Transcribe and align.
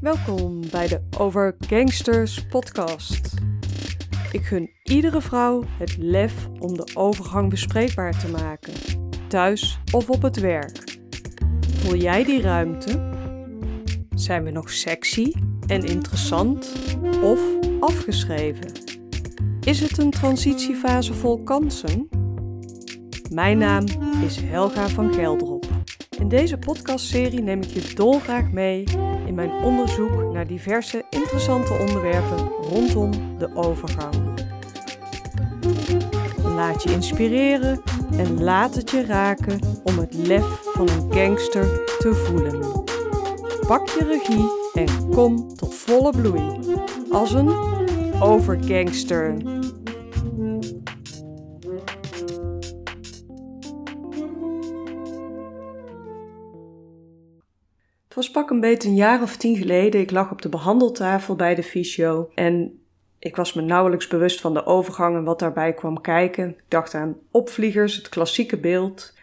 Welkom 0.00 0.60
bij 0.70 0.88
de 0.88 1.00
Over 1.18 1.56
Gangsters 1.58 2.46
podcast. 2.46 3.34
Ik 4.32 4.44
gun 4.44 4.70
iedere 4.82 5.20
vrouw 5.20 5.64
het 5.78 5.96
lef 5.96 6.48
om 6.58 6.76
de 6.76 6.90
overgang 6.94 7.50
bespreekbaar 7.50 8.18
te 8.18 8.28
maken, 8.28 8.72
thuis 9.28 9.78
of 9.92 10.10
op 10.10 10.22
het 10.22 10.40
werk. 10.40 10.98
Voel 11.74 11.96
jij 11.96 12.24
die 12.24 12.40
ruimte? 12.40 13.10
Zijn 14.14 14.44
we 14.44 14.50
nog 14.50 14.70
sexy 14.70 15.32
en 15.66 15.84
interessant 15.84 16.72
of 17.22 17.40
afgeschreven? 17.80 18.72
Is 19.60 19.80
het 19.80 19.98
een 19.98 20.10
transitiefase 20.10 21.14
vol 21.14 21.42
kansen? 21.42 22.08
Mijn 23.30 23.58
naam 23.58 23.84
is 24.24 24.40
Helga 24.40 24.88
van 24.88 25.14
Geldrop. 25.14 25.55
In 26.18 26.28
deze 26.28 26.58
podcastserie 26.58 27.42
neem 27.42 27.62
ik 27.62 27.68
je 27.68 27.94
dolgraag 27.94 28.50
mee 28.50 28.84
in 29.26 29.34
mijn 29.34 29.50
onderzoek 29.50 30.32
naar 30.32 30.46
diverse 30.46 31.04
interessante 31.10 31.72
onderwerpen 31.72 32.48
rondom 32.48 33.10
de 33.38 33.54
overgang. 33.54 34.14
Laat 36.42 36.82
je 36.82 36.92
inspireren 36.92 37.82
en 38.10 38.42
laat 38.42 38.74
het 38.74 38.90
je 38.90 39.04
raken 39.04 39.58
om 39.84 39.98
het 39.98 40.14
lef 40.14 40.60
van 40.62 40.88
een 40.88 41.12
gangster 41.12 41.96
te 41.98 42.14
voelen. 42.14 42.84
Pak 43.66 43.88
je 43.88 44.04
regie 44.04 44.84
en 44.84 45.08
kom 45.08 45.54
tot 45.54 45.74
volle 45.74 46.10
bloei 46.10 46.42
als 47.10 47.32
een 47.32 47.54
overgangster. 48.20 49.55
Was 58.16 58.30
pak 58.30 58.50
een 58.50 58.60
beetje 58.60 58.88
een 58.88 58.94
jaar 58.94 59.22
of 59.22 59.36
tien 59.36 59.56
geleden. 59.56 60.00
Ik 60.00 60.10
lag 60.10 60.30
op 60.30 60.42
de 60.42 60.48
behandeltafel 60.48 61.34
bij 61.34 61.54
de 61.54 61.62
fysio 61.62 62.30
en 62.34 62.80
ik 63.18 63.36
was 63.36 63.52
me 63.52 63.62
nauwelijks 63.62 64.06
bewust 64.06 64.40
van 64.40 64.54
de 64.54 64.66
overgang 64.66 65.16
en 65.16 65.24
wat 65.24 65.38
daarbij 65.38 65.72
kwam 65.72 66.00
kijken. 66.00 66.48
Ik 66.48 66.64
dacht 66.68 66.94
aan 66.94 67.16
opvliegers, 67.30 67.96
het 67.96 68.08
klassieke 68.08 68.56
beeld. 68.56 69.14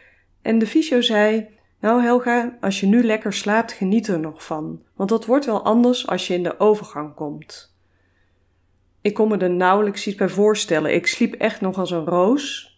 En 0.41 0.59
de 0.59 0.67
fysio 0.67 1.01
zei: 1.01 1.47
Nou, 1.79 2.01
Helga, 2.01 2.57
als 2.61 2.79
je 2.79 2.85
nu 2.85 3.03
lekker 3.03 3.33
slaapt, 3.33 3.71
geniet 3.71 4.07
er 4.07 4.19
nog 4.19 4.43
van. 4.43 4.81
Want 4.95 5.09
dat 5.09 5.25
wordt 5.25 5.45
wel 5.45 5.63
anders 5.63 6.07
als 6.07 6.27
je 6.27 6.33
in 6.33 6.43
de 6.43 6.59
overgang 6.59 7.13
komt. 7.13 7.75
Ik 9.01 9.13
kon 9.13 9.27
me 9.27 9.37
er 9.37 9.49
nauwelijks 9.49 10.07
iets 10.07 10.17
bij 10.17 10.29
voorstellen. 10.29 10.93
Ik 10.93 11.07
sliep 11.07 11.33
echt 11.33 11.61
nog 11.61 11.77
als 11.77 11.91
een 11.91 12.05
roos. 12.05 12.72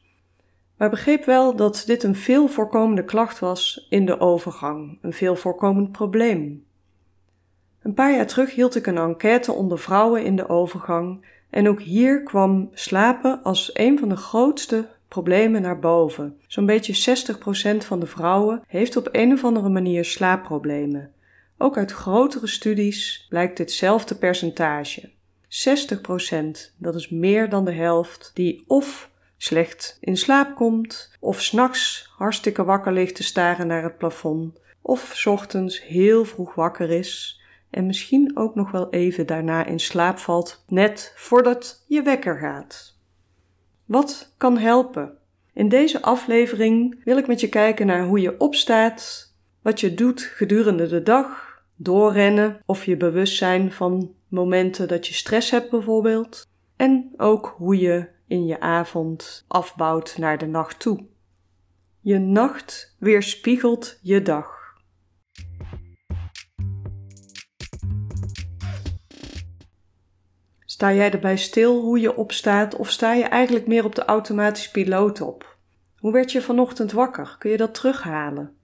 Maar 0.77 0.89
begreep 0.89 1.25
wel 1.25 1.55
dat 1.55 1.83
dit 1.85 2.03
een 2.03 2.15
veel 2.15 2.47
voorkomende 2.47 3.03
klacht 3.03 3.39
was 3.39 3.87
in 3.89 4.05
de 4.05 4.19
overgang, 4.19 4.97
een 5.01 5.13
veel 5.13 5.35
voorkomend 5.35 5.91
probleem. 5.91 6.65
Een 7.81 7.93
paar 7.93 8.15
jaar 8.15 8.27
terug 8.27 8.55
hield 8.55 8.75
ik 8.75 8.87
een 8.87 8.97
enquête 8.97 9.51
onder 9.51 9.79
vrouwen 9.79 10.23
in 10.23 10.35
de 10.35 10.49
overgang 10.49 11.25
en 11.49 11.67
ook 11.67 11.81
hier 11.81 12.23
kwam 12.23 12.69
slapen 12.73 13.43
als 13.43 13.69
een 13.73 13.99
van 13.99 14.09
de 14.09 14.15
grootste 14.15 14.87
problemen 15.07 15.61
naar 15.61 15.79
boven. 15.79 16.37
Zo'n 16.47 16.65
beetje 16.65 17.17
60% 17.75 17.77
van 17.77 17.99
de 17.99 18.05
vrouwen 18.05 18.61
heeft 18.67 18.97
op 18.97 19.09
een 19.11 19.33
of 19.33 19.43
andere 19.43 19.69
manier 19.69 20.05
slaapproblemen. 20.05 21.11
Ook 21.57 21.77
uit 21.77 21.91
grotere 21.91 22.47
studies 22.47 23.25
blijkt 23.29 23.57
ditzelfde 23.57 24.15
percentage. 24.15 25.09
60%, 25.49 26.75
dat 26.77 26.95
is 26.95 27.09
meer 27.09 27.49
dan 27.49 27.65
de 27.65 27.73
helft, 27.73 28.31
die 28.33 28.63
of 28.67 29.09
slecht 29.37 29.97
in 29.99 30.17
slaap 30.17 30.55
komt, 30.55 31.11
of 31.19 31.41
s'nachts 31.41 32.13
hartstikke 32.17 32.63
wakker 32.63 32.93
ligt 32.93 33.15
te 33.15 33.23
staren 33.23 33.67
naar 33.67 33.83
het 33.83 33.97
plafond, 33.97 34.59
of 34.81 35.11
s 35.15 35.25
ochtends 35.25 35.83
heel 35.83 36.25
vroeg 36.25 36.53
wakker 36.53 36.89
is 36.89 37.41
en 37.69 37.85
misschien 37.85 38.31
ook 38.33 38.55
nog 38.55 38.71
wel 38.71 38.89
even 38.89 39.25
daarna 39.25 39.65
in 39.65 39.79
slaap 39.79 40.17
valt, 40.17 40.63
net 40.67 41.13
voordat 41.15 41.83
je 41.87 42.01
wekker 42.01 42.37
gaat. 42.37 42.97
Wat 43.85 44.33
kan 44.37 44.57
helpen? 44.57 45.17
In 45.53 45.69
deze 45.69 46.01
aflevering 46.01 47.03
wil 47.03 47.17
ik 47.17 47.27
met 47.27 47.39
je 47.39 47.49
kijken 47.49 47.85
naar 47.85 48.05
hoe 48.05 48.19
je 48.19 48.39
opstaat, 48.39 49.33
wat 49.61 49.79
je 49.79 49.93
doet 49.93 50.21
gedurende 50.21 50.87
de 50.87 51.03
dag, 51.03 51.61
doorrennen 51.75 52.61
of 52.65 52.85
je 52.85 52.97
bewust 52.97 53.37
zijn 53.37 53.71
van 53.71 54.13
momenten 54.27 54.87
dat 54.87 55.07
je 55.07 55.13
stress 55.13 55.51
hebt 55.51 55.69
bijvoorbeeld, 55.69 56.47
en 56.75 57.13
ook 57.17 57.55
hoe 57.57 57.79
je 57.79 58.07
in 58.27 58.45
je 58.45 58.59
avond 58.59 59.45
afbouwt 59.47 60.17
naar 60.17 60.37
de 60.37 60.45
nacht 60.45 60.79
toe. 60.79 61.05
Je 61.99 62.17
nacht 62.17 62.95
weerspiegelt 62.99 63.99
je 64.01 64.21
dag. 64.21 64.55
Sta 70.65 70.93
jij 70.93 71.11
erbij 71.11 71.37
stil 71.37 71.81
hoe 71.81 71.99
je 71.99 72.15
opstaat 72.15 72.75
of 72.75 72.89
sta 72.89 73.13
je 73.13 73.23
eigenlijk 73.23 73.67
meer 73.67 73.85
op 73.85 73.95
de 73.95 74.05
automatische 74.05 74.71
piloot 74.71 75.21
op? 75.21 75.57
Hoe 75.97 76.11
werd 76.11 76.31
je 76.31 76.41
vanochtend 76.41 76.91
wakker? 76.91 77.35
Kun 77.39 77.51
je 77.51 77.57
dat 77.57 77.73
terughalen? 77.73 78.57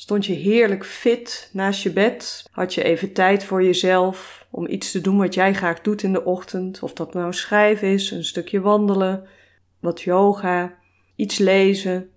Stond 0.00 0.26
je 0.26 0.32
heerlijk 0.32 0.84
fit 0.84 1.50
naast 1.52 1.82
je 1.82 1.92
bed? 1.92 2.44
Had 2.50 2.74
je 2.74 2.82
even 2.82 3.12
tijd 3.12 3.44
voor 3.44 3.62
jezelf 3.62 4.46
om 4.50 4.66
iets 4.66 4.90
te 4.90 5.00
doen 5.00 5.18
wat 5.18 5.34
jij 5.34 5.54
graag 5.54 5.80
doet 5.80 6.02
in 6.02 6.12
de 6.12 6.24
ochtend? 6.24 6.82
Of 6.82 6.92
dat 6.92 7.14
nou 7.14 7.32
schrijven 7.32 7.88
is, 7.88 8.10
een 8.10 8.24
stukje 8.24 8.60
wandelen, 8.60 9.28
wat 9.80 10.00
yoga, 10.00 10.78
iets 11.16 11.38
lezen 11.38 12.10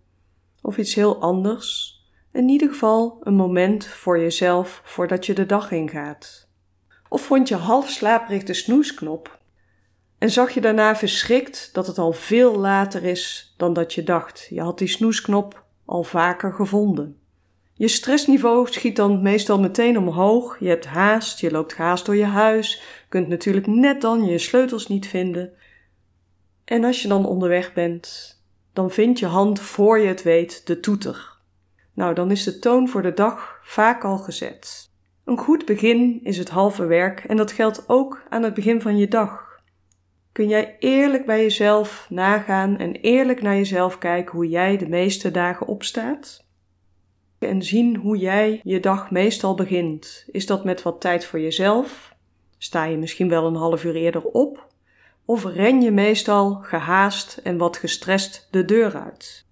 of 0.61 0.77
iets 0.77 0.95
heel 0.95 1.21
anders. 1.21 1.99
In 2.31 2.49
ieder 2.49 2.69
geval 2.69 3.19
een 3.23 3.35
moment 3.35 3.87
voor 3.87 4.19
jezelf 4.19 4.81
voordat 4.83 5.25
je 5.25 5.33
de 5.33 5.45
dag 5.45 5.71
ingaat. 5.71 6.47
Of 7.09 7.21
vond 7.21 7.47
je 7.47 7.55
half 7.55 7.89
slaperig 7.89 8.43
de 8.43 8.53
snoesknop 8.53 9.39
en 10.17 10.29
zag 10.29 10.51
je 10.51 10.61
daarna 10.61 10.95
verschrikt 10.95 11.69
dat 11.73 11.87
het 11.87 11.97
al 11.97 12.11
veel 12.11 12.57
later 12.57 13.03
is 13.03 13.53
dan 13.57 13.73
dat 13.73 13.93
je 13.93 14.03
dacht. 14.03 14.47
Je 14.49 14.61
had 14.61 14.77
die 14.77 14.87
snoesknop 14.87 15.65
al 15.85 16.03
vaker 16.03 16.53
gevonden. 16.53 17.21
Je 17.75 17.87
stressniveau 17.87 18.67
schiet 18.67 18.95
dan 18.95 19.21
meestal 19.21 19.59
meteen 19.59 19.97
omhoog. 19.97 20.59
Je 20.59 20.67
hebt 20.67 20.85
haast, 20.85 21.39
je 21.39 21.51
loopt 21.51 21.75
haast 21.75 22.05
door 22.05 22.15
je 22.15 22.25
huis, 22.25 22.81
kunt 23.09 23.27
natuurlijk 23.27 23.67
net 23.67 24.01
dan 24.01 24.25
je 24.25 24.37
sleutels 24.37 24.87
niet 24.87 25.07
vinden. 25.07 25.53
En 26.65 26.83
als 26.83 27.01
je 27.01 27.07
dan 27.07 27.25
onderweg 27.25 27.73
bent, 27.73 28.37
dan 28.73 28.91
vindt 28.91 29.19
je 29.19 29.25
hand 29.25 29.59
voor 29.59 29.99
je 29.99 30.07
het 30.07 30.23
weet 30.23 30.67
de 30.67 30.79
toeter. 30.79 31.37
Nou, 31.93 32.13
dan 32.13 32.31
is 32.31 32.43
de 32.43 32.59
toon 32.59 32.89
voor 32.89 33.01
de 33.01 33.13
dag 33.13 33.59
vaak 33.63 34.03
al 34.03 34.17
gezet. 34.17 34.91
Een 35.25 35.37
goed 35.37 35.65
begin 35.65 36.19
is 36.23 36.37
het 36.37 36.49
halve 36.49 36.85
werk 36.85 37.19
en 37.19 37.37
dat 37.37 37.51
geldt 37.51 37.89
ook 37.89 38.23
aan 38.29 38.43
het 38.43 38.53
begin 38.53 38.81
van 38.81 38.97
je 38.97 39.07
dag. 39.07 39.61
Kun 40.31 40.47
jij 40.47 40.75
eerlijk 40.79 41.25
bij 41.25 41.41
jezelf 41.41 42.07
nagaan 42.09 42.77
en 42.77 42.91
eerlijk 42.91 43.41
naar 43.41 43.55
jezelf 43.55 43.97
kijken 43.97 44.35
hoe 44.35 44.49
jij 44.49 44.77
de 44.77 44.87
meeste 44.87 45.31
dagen 45.31 45.67
opstaat? 45.67 46.42
En 47.43 47.63
zien 47.63 47.95
hoe 47.95 48.17
jij 48.17 48.61
je 48.63 48.79
dag 48.79 49.11
meestal 49.11 49.55
begint. 49.55 50.25
Is 50.31 50.45
dat 50.45 50.63
met 50.63 50.81
wat 50.81 51.01
tijd 51.01 51.25
voor 51.25 51.39
jezelf? 51.39 52.15
Sta 52.57 52.83
je 52.83 52.97
misschien 52.97 53.29
wel 53.29 53.45
een 53.47 53.55
half 53.55 53.83
uur 53.83 53.95
eerder 53.95 54.23
op? 54.23 54.67
Of 55.25 55.45
ren 55.45 55.81
je 55.81 55.91
meestal 55.91 56.53
gehaast 56.53 57.39
en 57.43 57.57
wat 57.57 57.77
gestrest 57.77 58.47
de 58.51 58.65
deur 58.65 58.95
uit? 58.95 59.45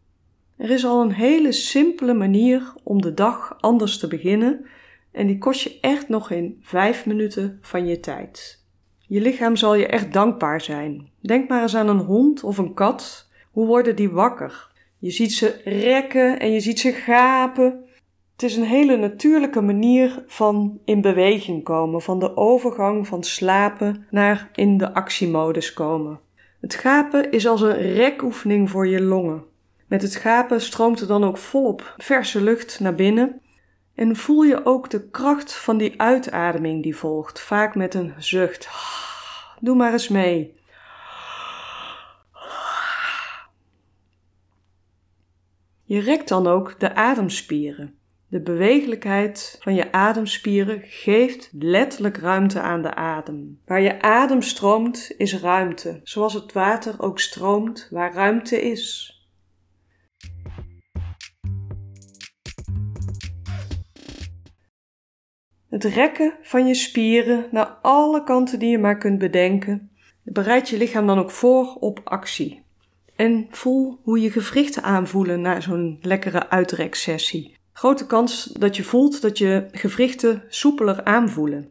Er 0.57 0.69
is 0.69 0.85
al 0.85 1.01
een 1.01 1.13
hele 1.13 1.51
simpele 1.51 2.13
manier 2.13 2.73
om 2.83 3.01
de 3.01 3.13
dag 3.13 3.57
anders 3.59 3.97
te 3.97 4.07
beginnen 4.07 4.65
en 5.11 5.27
die 5.27 5.37
kost 5.37 5.61
je 5.61 5.77
echt 5.81 6.09
nog 6.09 6.31
in 6.31 6.59
vijf 6.61 7.05
minuten 7.05 7.59
van 7.61 7.85
je 7.85 7.99
tijd. 7.99 8.65
Je 8.99 9.21
lichaam 9.21 9.55
zal 9.55 9.75
je 9.75 9.87
echt 9.87 10.13
dankbaar 10.13 10.61
zijn. 10.61 11.09
Denk 11.19 11.49
maar 11.49 11.61
eens 11.61 11.75
aan 11.75 11.89
een 11.89 11.97
hond 11.97 12.43
of 12.43 12.57
een 12.57 12.73
kat. 12.73 13.29
Hoe 13.51 13.67
worden 13.67 13.95
die 13.95 14.09
wakker? 14.09 14.70
Je 15.01 15.11
ziet 15.11 15.33
ze 15.33 15.61
rekken 15.63 16.39
en 16.39 16.51
je 16.51 16.59
ziet 16.59 16.79
ze 16.79 16.91
gapen. 16.91 17.85
Het 18.31 18.43
is 18.43 18.55
een 18.55 18.63
hele 18.63 18.97
natuurlijke 18.97 19.61
manier 19.61 20.23
van 20.27 20.79
in 20.85 21.01
beweging 21.01 21.63
komen, 21.63 22.01
van 22.01 22.19
de 22.19 22.37
overgang 22.37 23.07
van 23.07 23.23
slapen 23.23 24.07
naar 24.09 24.49
in 24.53 24.77
de 24.77 24.93
actiemodus 24.93 25.73
komen. 25.73 26.19
Het 26.59 26.75
gapen 26.75 27.31
is 27.31 27.47
als 27.47 27.61
een 27.61 27.93
rekoefening 27.93 28.69
voor 28.69 28.87
je 28.87 29.01
longen. 29.01 29.43
Met 29.87 30.01
het 30.01 30.15
gapen 30.15 30.61
stroomt 30.61 30.99
er 30.99 31.07
dan 31.07 31.23
ook 31.23 31.37
volop 31.37 31.93
verse 31.97 32.41
lucht 32.41 32.79
naar 32.79 32.95
binnen 32.95 33.41
en 33.95 34.15
voel 34.15 34.41
je 34.41 34.65
ook 34.65 34.89
de 34.89 35.09
kracht 35.09 35.53
van 35.53 35.77
die 35.77 36.01
uitademing 36.01 36.83
die 36.83 36.95
volgt, 36.95 37.41
vaak 37.41 37.75
met 37.75 37.93
een 37.93 38.13
zucht. 38.17 38.69
Doe 39.59 39.75
maar 39.75 39.91
eens 39.91 40.07
mee. 40.07 40.59
Je 45.91 45.99
rekt 45.99 46.27
dan 46.27 46.47
ook 46.47 46.79
de 46.79 46.95
ademspieren. 46.95 47.95
De 48.27 48.41
bewegelijkheid 48.41 49.57
van 49.59 49.75
je 49.75 49.91
ademspieren 49.91 50.81
geeft 50.83 51.49
letterlijk 51.53 52.17
ruimte 52.17 52.61
aan 52.61 52.81
de 52.81 52.93
adem. 52.93 53.59
Waar 53.65 53.81
je 53.81 54.01
adem 54.01 54.41
stroomt, 54.41 55.13
is 55.17 55.41
ruimte, 55.41 55.99
zoals 56.03 56.33
het 56.33 56.53
water 56.53 56.95
ook 56.97 57.19
stroomt 57.19 57.87
waar 57.89 58.13
ruimte 58.13 58.61
is. 58.61 59.15
Het 65.69 65.83
rekken 65.83 66.37
van 66.41 66.67
je 66.67 66.75
spieren 66.75 67.47
naar 67.51 67.77
alle 67.81 68.23
kanten 68.23 68.59
die 68.59 68.69
je 68.69 68.79
maar 68.79 68.97
kunt 68.97 69.19
bedenken. 69.19 69.91
Bereid 70.23 70.69
je 70.69 70.77
lichaam 70.77 71.07
dan 71.07 71.19
ook 71.19 71.31
voor 71.31 71.75
op 71.79 72.01
actie. 72.03 72.69
En 73.21 73.47
voel 73.49 73.99
hoe 74.03 74.21
je 74.21 74.31
gewrichten 74.31 74.83
aanvoelen 74.83 75.41
na 75.41 75.59
zo'n 75.59 75.97
lekkere 76.01 76.49
uitreksessie. 76.49 77.55
Grote 77.73 78.05
kans 78.05 78.43
dat 78.43 78.75
je 78.75 78.83
voelt 78.83 79.21
dat 79.21 79.37
je 79.37 79.67
gewrichten 79.71 80.43
soepeler 80.47 81.03
aanvoelen. 81.03 81.69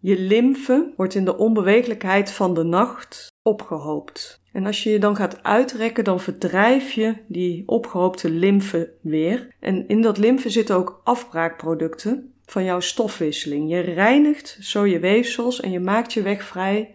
Je 0.00 0.18
lymfe 0.18 0.92
wordt 0.96 1.14
in 1.14 1.24
de 1.24 1.36
onbewegelijkheid 1.36 2.30
van 2.30 2.54
de 2.54 2.62
nacht 2.62 3.26
opgehoopt. 3.42 4.40
En 4.52 4.66
als 4.66 4.82
je 4.82 4.90
je 4.90 4.98
dan 4.98 5.16
gaat 5.16 5.42
uitrekken, 5.42 6.04
dan 6.04 6.20
verdrijf 6.20 6.92
je 6.92 7.14
die 7.28 7.62
opgehoopte 7.68 8.30
lymfe 8.30 8.92
weer. 9.00 9.48
En 9.60 9.88
in 9.88 10.02
dat 10.02 10.18
lymfe 10.18 10.50
zitten 10.50 10.76
ook 10.76 11.00
afbraakproducten 11.04 12.32
van 12.44 12.64
jouw 12.64 12.80
stofwisseling. 12.80 13.70
Je 13.70 13.80
reinigt 13.80 14.58
zo 14.60 14.86
je 14.86 14.98
weefsels 14.98 15.60
en 15.60 15.70
je 15.70 15.80
maakt 15.80 16.12
je 16.12 16.22
weg 16.22 16.44
vrij 16.44 16.94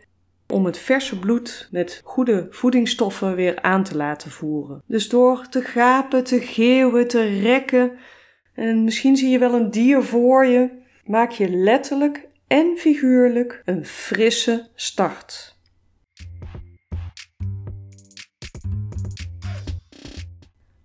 om 0.51 0.65
het 0.65 0.77
verse 0.77 1.19
bloed 1.19 1.68
met 1.71 2.01
goede 2.03 2.48
voedingsstoffen 2.50 3.36
weer 3.36 3.62
aan 3.62 3.83
te 3.83 3.98
laten 3.98 4.31
voeren. 4.31 4.83
Dus 4.88 5.09
door 5.09 5.48
te 5.50 5.62
gapen, 5.62 6.24
te 6.24 6.39
geeuwen, 6.39 7.07
te 7.07 7.24
rekken 7.24 7.92
en 8.53 8.83
misschien 8.83 9.18
zie 9.18 9.30
je 9.30 9.39
wel 9.39 9.53
een 9.53 9.71
dier 9.71 10.03
voor 10.03 10.45
je, 10.45 10.69
maak 11.06 11.31
je 11.31 11.50
letterlijk 11.50 12.27
en 12.48 12.77
figuurlijk 12.77 13.62
een 13.65 13.86
frisse 13.86 14.69
start. 14.75 15.59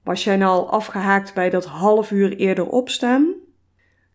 Was 0.02 0.24
jij 0.24 0.36
nou 0.36 0.50
al 0.50 0.70
afgehaakt 0.70 1.34
bij 1.34 1.50
dat 1.50 1.64
half 1.64 2.10
uur 2.10 2.36
eerder 2.36 2.68
opstaan? 2.68 3.45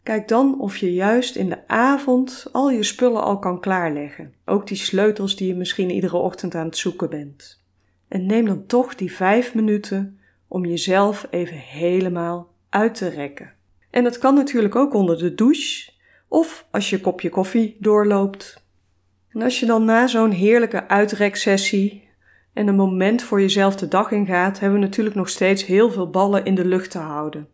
Kijk 0.03 0.27
dan 0.27 0.59
of 0.59 0.77
je 0.77 0.93
juist 0.93 1.35
in 1.35 1.49
de 1.49 1.67
avond 1.67 2.47
al 2.51 2.71
je 2.71 2.83
spullen 2.83 3.23
al 3.23 3.39
kan 3.39 3.59
klaarleggen. 3.59 4.33
Ook 4.45 4.67
die 4.67 4.77
sleutels 4.77 5.35
die 5.35 5.47
je 5.47 5.55
misschien 5.55 5.89
iedere 5.89 6.17
ochtend 6.17 6.55
aan 6.55 6.65
het 6.65 6.77
zoeken 6.77 7.09
bent. 7.09 7.63
En 8.07 8.25
neem 8.25 8.45
dan 8.45 8.65
toch 8.65 8.95
die 8.95 9.11
vijf 9.11 9.53
minuten 9.53 10.19
om 10.47 10.65
jezelf 10.65 11.27
even 11.29 11.57
helemaal 11.57 12.53
uit 12.69 12.95
te 12.95 13.07
rekken. 13.07 13.53
En 13.89 14.03
dat 14.03 14.17
kan 14.17 14.35
natuurlijk 14.35 14.75
ook 14.75 14.93
onder 14.93 15.17
de 15.17 15.35
douche 15.35 15.91
of 16.27 16.67
als 16.71 16.89
je 16.89 17.01
kopje 17.01 17.29
koffie 17.29 17.77
doorloopt. 17.79 18.63
En 19.29 19.41
als 19.41 19.59
je 19.59 19.65
dan 19.65 19.85
na 19.85 20.07
zo'n 20.07 20.31
heerlijke 20.31 20.87
uitreksessie 20.87 22.09
en 22.53 22.67
een 22.67 22.75
moment 22.75 23.21
voor 23.21 23.41
jezelf 23.41 23.75
de 23.75 23.87
dag 23.87 24.11
ingaat, 24.11 24.59
hebben 24.59 24.79
we 24.79 24.85
natuurlijk 24.85 25.15
nog 25.15 25.29
steeds 25.29 25.65
heel 25.65 25.91
veel 25.91 26.09
ballen 26.09 26.45
in 26.45 26.55
de 26.55 26.65
lucht 26.65 26.91
te 26.91 26.97
houden. 26.97 27.47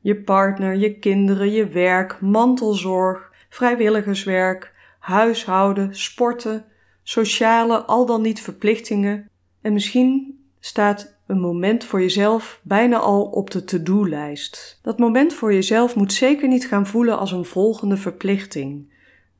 Je 0.00 0.16
partner, 0.16 0.76
je 0.76 0.98
kinderen, 0.98 1.50
je 1.50 1.68
werk, 1.68 2.20
mantelzorg, 2.20 3.32
vrijwilligerswerk, 3.48 4.72
huishouden, 4.98 5.96
sporten, 5.96 6.64
sociale, 7.02 7.78
al 7.78 8.06
dan 8.06 8.22
niet 8.22 8.40
verplichtingen. 8.40 9.28
En 9.60 9.72
misschien 9.72 10.38
staat 10.60 11.18
een 11.26 11.40
moment 11.40 11.84
voor 11.84 12.00
jezelf 12.00 12.60
bijna 12.62 12.98
al 12.98 13.22
op 13.22 13.50
de 13.50 13.64
to-do-lijst. 13.64 14.78
Dat 14.82 14.98
moment 14.98 15.34
voor 15.34 15.52
jezelf 15.52 15.96
moet 15.96 16.12
zeker 16.12 16.48
niet 16.48 16.66
gaan 16.66 16.86
voelen 16.86 17.18
als 17.18 17.32
een 17.32 17.44
volgende 17.44 17.96
verplichting. 17.96 18.92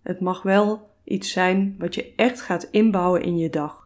Het 0.03 0.21
mag 0.21 0.43
wel 0.43 0.91
iets 1.05 1.31
zijn 1.31 1.77
wat 1.79 1.95
je 1.95 2.13
echt 2.17 2.41
gaat 2.41 2.69
inbouwen 2.71 3.23
in 3.23 3.39
je 3.39 3.51
dag. 3.51 3.80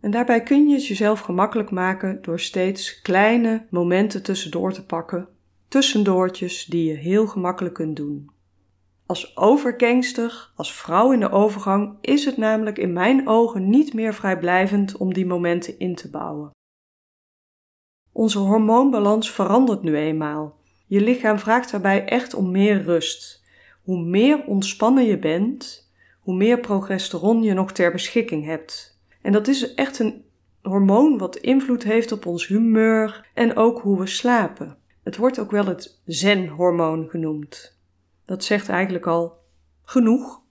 En 0.00 0.10
daarbij 0.10 0.42
kun 0.42 0.68
je 0.68 0.74
het 0.74 0.86
jezelf 0.86 1.20
gemakkelijk 1.20 1.70
maken 1.70 2.22
door 2.22 2.40
steeds 2.40 3.00
kleine 3.00 3.66
momenten 3.70 4.22
tussendoor 4.22 4.72
te 4.72 4.86
pakken, 4.86 5.28
tussendoortjes 5.68 6.64
die 6.64 6.84
je 6.84 6.96
heel 6.96 7.26
gemakkelijk 7.26 7.74
kunt 7.74 7.96
doen. 7.96 8.30
Als 9.06 9.36
overgangster, 9.36 10.50
als 10.56 10.74
vrouw 10.74 11.12
in 11.12 11.20
de 11.20 11.30
overgang, 11.30 11.96
is 12.00 12.24
het 12.24 12.36
namelijk 12.36 12.78
in 12.78 12.92
mijn 12.92 13.28
ogen 13.28 13.70
niet 13.70 13.94
meer 13.94 14.14
vrijblijvend 14.14 14.96
om 14.96 15.12
die 15.12 15.26
momenten 15.26 15.78
in 15.78 15.94
te 15.94 16.10
bouwen. 16.10 16.50
Onze 18.12 18.38
hormoonbalans 18.38 19.30
verandert 19.30 19.82
nu 19.82 19.96
eenmaal. 19.96 20.58
Je 20.86 21.00
lichaam 21.00 21.38
vraagt 21.38 21.70
daarbij 21.70 22.04
echt 22.04 22.34
om 22.34 22.50
meer 22.50 22.82
rust. 22.82 23.44
Hoe 23.82 24.04
meer 24.04 24.44
ontspannen 24.44 25.04
je 25.04 25.18
bent, 25.18 25.90
hoe 26.20 26.34
meer 26.34 26.60
progesteron 26.60 27.42
je 27.42 27.52
nog 27.52 27.72
ter 27.72 27.92
beschikking 27.92 28.44
hebt. 28.44 28.89
En 29.22 29.32
dat 29.32 29.48
is 29.48 29.74
echt 29.74 29.98
een 29.98 30.24
hormoon 30.62 31.18
wat 31.18 31.36
invloed 31.36 31.82
heeft 31.82 32.12
op 32.12 32.26
ons 32.26 32.46
humeur 32.46 33.30
en 33.34 33.56
ook 33.56 33.80
hoe 33.80 33.98
we 33.98 34.06
slapen. 34.06 34.78
Het 35.02 35.16
wordt 35.16 35.38
ook 35.38 35.50
wel 35.50 35.66
het 35.66 36.00
zen-hormoon 36.04 37.08
genoemd. 37.08 37.78
Dat 38.24 38.44
zegt 38.44 38.68
eigenlijk 38.68 39.06
al 39.06 39.38
genoeg. 39.82 40.42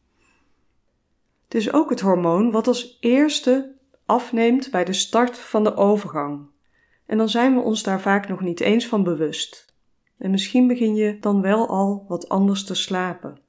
Het 1.44 1.56
is 1.56 1.74
ook 1.74 1.89
het 1.89 2.00
hormoon 2.00 2.51
wat 2.51 2.68
als 2.68 2.98
eerste 3.00 3.75
afneemt 4.06 4.72
bij 4.72 4.86
de 4.86 4.94
start 4.94 5.38
van 5.38 5.63
de 5.63 5.75
overgang. 5.75 6.48
En 7.06 7.18
dan 7.18 7.30
zijn 7.30 7.56
we 7.56 7.62
ons 7.62 7.83
daar 7.83 8.01
vaak 8.01 8.27
nog 8.27 8.42
niet 8.42 8.60
eens 8.60 8.88
van 8.88 9.04
bewust. 9.04 9.74
En 10.18 10.31
misschien 10.31 10.68
begin 10.68 10.95
je 10.95 11.19
dan 11.19 11.42
wel 11.42 11.68
al 11.68 12.06
wat 12.07 12.30
anders 12.30 12.63
te 12.63 12.75
slapen. 12.75 13.39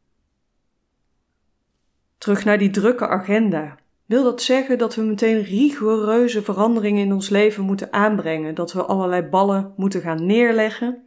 Terug 2.18 2.44
naar 2.44 2.58
die 2.58 2.70
drukke 2.70 3.08
agenda. 3.08 3.78
Wil 4.10 4.22
dat 4.22 4.42
zeggen 4.42 4.78
dat 4.78 4.94
we 4.94 5.02
meteen 5.02 5.42
rigoureuze 5.42 6.42
veranderingen 6.42 7.04
in 7.04 7.12
ons 7.12 7.28
leven 7.28 7.64
moeten 7.64 7.92
aanbrengen? 7.92 8.54
Dat 8.54 8.72
we 8.72 8.84
allerlei 8.84 9.22
ballen 9.22 9.72
moeten 9.76 10.00
gaan 10.00 10.26
neerleggen? 10.26 11.02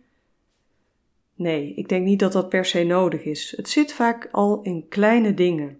Nee, 1.35 1.73
ik 1.73 1.89
denk 1.89 2.05
niet 2.05 2.19
dat 2.19 2.31
dat 2.31 2.49
per 2.49 2.65
se 2.65 2.83
nodig 2.83 3.23
is. 3.23 3.53
Het 3.57 3.69
zit 3.69 3.93
vaak 3.93 4.29
al 4.31 4.61
in 4.61 4.87
kleine 4.87 5.33
dingen. 5.33 5.79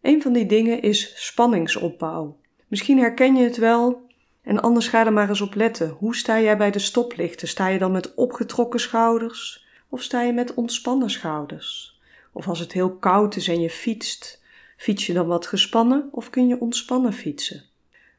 Een 0.00 0.22
van 0.22 0.32
die 0.32 0.46
dingen 0.46 0.82
is 0.82 1.26
spanningsopbouw. 1.26 2.36
Misschien 2.66 2.98
herken 2.98 3.36
je 3.36 3.44
het 3.44 3.56
wel 3.56 4.06
en 4.42 4.60
anders 4.60 4.88
ga 4.88 5.06
er 5.06 5.12
maar 5.12 5.28
eens 5.28 5.40
op 5.40 5.54
letten. 5.54 5.88
Hoe 5.88 6.16
sta 6.16 6.40
jij 6.40 6.56
bij 6.56 6.70
de 6.70 6.78
stoplichten? 6.78 7.48
Sta 7.48 7.68
je 7.68 7.78
dan 7.78 7.92
met 7.92 8.14
opgetrokken 8.14 8.80
schouders 8.80 9.66
of 9.88 10.02
sta 10.02 10.22
je 10.22 10.32
met 10.32 10.54
ontspannen 10.54 11.10
schouders? 11.10 12.00
Of 12.32 12.48
als 12.48 12.58
het 12.58 12.72
heel 12.72 12.96
koud 12.96 13.36
is 13.36 13.48
en 13.48 13.60
je 13.60 13.70
fietst, 13.70 14.37
fiets 14.78 15.06
je 15.06 15.12
dan 15.12 15.26
wat 15.26 15.46
gespannen 15.46 16.08
of 16.10 16.30
kun 16.30 16.48
je 16.48 16.60
ontspannen 16.60 17.12
fietsen? 17.12 17.62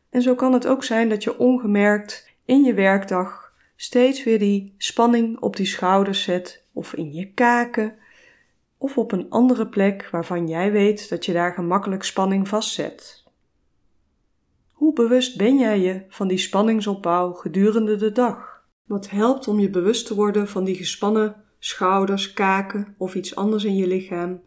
En 0.10 0.22
zo 0.22 0.36
kan 0.36 0.54
het 0.54 0.68
ook 0.68 0.84
zijn 0.84 1.10
dat 1.10 1.24
je 1.24 1.40
ongemerkt 1.40 2.30
in 2.46 2.64
je 2.64 2.74
werkdag 2.74 3.54
steeds 3.76 4.24
weer 4.24 4.40
die 4.40 4.74
spanning 4.78 5.40
op 5.40 5.56
die 5.56 5.66
schouders 5.66 6.24
zet 6.24 6.64
of 6.74 6.94
in 6.94 7.14
je 7.14 7.34
kaken 7.34 7.96
of 8.78 8.98
op 8.98 9.12
een 9.12 9.30
andere 9.30 9.68
plek 9.68 10.08
waarvan 10.12 10.48
jij 10.48 10.72
weet 10.72 11.10
dat 11.10 11.26
je 11.26 11.34
daar 11.34 11.54
gemakkelijk 11.54 12.04
spanning 12.04 12.48
vastzet. 12.48 13.24
Hoe 14.72 14.94
bewust 14.94 15.38
ben 15.38 15.58
jij 15.58 15.80
je 15.80 16.04
van 16.10 16.28
die 16.28 16.38
spanningsopbouw 16.38 17.34
gedurende 17.34 17.96
de 17.96 18.12
dag? 18.12 18.64
Wat 18.86 19.10
helpt 19.10 19.48
om 19.48 19.60
je 19.60 19.70
bewust 19.70 20.06
te 20.06 20.16
worden 20.16 20.48
van 20.48 20.64
die 20.64 20.76
gespannen 20.76 21.44
schouders, 21.60 22.34
kaken 22.34 22.96
of 22.98 23.16
iets 23.16 23.36
anders 23.36 23.64
in 23.64 23.76
je 23.76 23.88
lichaam, 23.88 24.42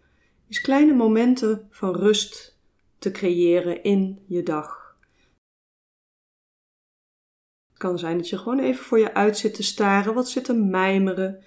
is 0.53 0.61
kleine 0.61 0.95
momenten 0.95 1.67
van 1.71 1.97
rust 1.97 2.59
te 2.99 3.11
creëren 3.11 3.83
in 3.83 4.23
je 4.27 4.43
dag 4.43 4.83
kan 7.83 7.99
zijn 7.99 8.17
dat 8.17 8.29
je 8.29 8.39
gewoon 8.39 8.59
even 8.59 8.85
voor 8.85 8.99
je 8.99 9.15
uit 9.15 9.39
zit 9.39 9.55
te 9.55 9.63
staren, 9.63 10.15
wat 10.15 10.29
zit 10.29 10.45
te 10.45 10.55
mijmeren. 10.55 11.43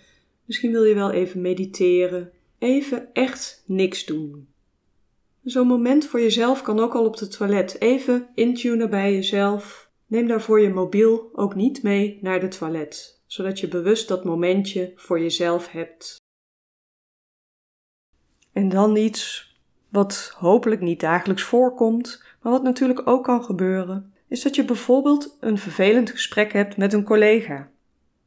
Misschien 0.45 0.71
wil 0.71 0.83
je 0.83 0.93
wel 0.93 1.11
even 1.11 1.41
mediteren. 1.41 2.31
Even 2.59 3.13
echt 3.13 3.63
niks 3.65 4.05
doen. 4.05 4.47
Zo'n 5.43 5.67
moment 5.67 6.05
voor 6.05 6.19
jezelf 6.19 6.61
kan 6.61 6.79
ook 6.79 6.95
al 6.95 7.05
op 7.05 7.19
het 7.19 7.37
toilet. 7.37 7.81
Even 7.81 8.27
intunen 8.33 8.89
bij 8.89 9.13
jezelf. 9.13 9.89
Neem 10.07 10.27
daarvoor 10.27 10.61
je 10.61 10.69
mobiel 10.69 11.29
ook 11.33 11.55
niet 11.55 11.83
mee 11.83 12.19
naar 12.21 12.39
de 12.39 12.47
toilet, 12.47 13.21
zodat 13.25 13.59
je 13.59 13.67
bewust 13.67 14.07
dat 14.07 14.23
momentje 14.23 14.93
voor 14.95 15.19
jezelf 15.19 15.71
hebt. 15.71 16.23
En 18.55 18.69
dan 18.69 18.95
iets 18.95 19.53
wat 19.89 20.33
hopelijk 20.37 20.81
niet 20.81 20.99
dagelijks 20.99 21.43
voorkomt, 21.43 22.23
maar 22.41 22.51
wat 22.51 22.63
natuurlijk 22.63 23.07
ook 23.07 23.23
kan 23.23 23.43
gebeuren 23.43 24.13
is 24.27 24.41
dat 24.41 24.55
je 24.55 24.65
bijvoorbeeld 24.65 25.37
een 25.39 25.57
vervelend 25.57 26.11
gesprek 26.11 26.53
hebt 26.53 26.77
met 26.77 26.93
een 26.93 27.03
collega. 27.03 27.69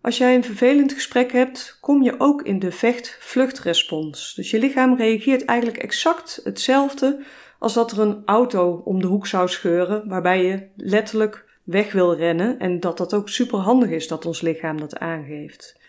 Als 0.01 0.19
jij 0.19 0.35
een 0.35 0.45
vervelend 0.45 0.93
gesprek 0.93 1.33
hebt, 1.33 1.79
kom 1.81 2.03
je 2.03 2.15
ook 2.19 2.43
in 2.43 2.59
de 2.59 2.73
vecht-vluchtrespons. 2.73 4.35
Dus 4.35 4.51
je 4.51 4.59
lichaam 4.59 4.97
reageert 4.97 5.45
eigenlijk 5.45 5.79
exact 5.79 6.41
hetzelfde 6.45 7.25
als 7.59 7.75
dat 7.75 7.91
er 7.91 8.01
een 8.01 8.23
auto 8.25 8.83
om 8.85 9.01
de 9.01 9.07
hoek 9.07 9.27
zou 9.27 9.49
scheuren, 9.49 10.09
waarbij 10.09 10.45
je 10.45 10.67
letterlijk 10.77 11.45
weg 11.63 11.93
wil 11.93 12.15
rennen 12.15 12.59
en 12.59 12.81
dat 12.81 12.99
dat 12.99 13.15
ook 13.15 13.29
super 13.29 13.59
handig 13.59 13.91
is 13.91 14.09
dat 14.09 14.27
ons 14.27 14.41
lichaam 14.41 14.81
dat 14.81 14.99
aangeeft. 14.99 15.81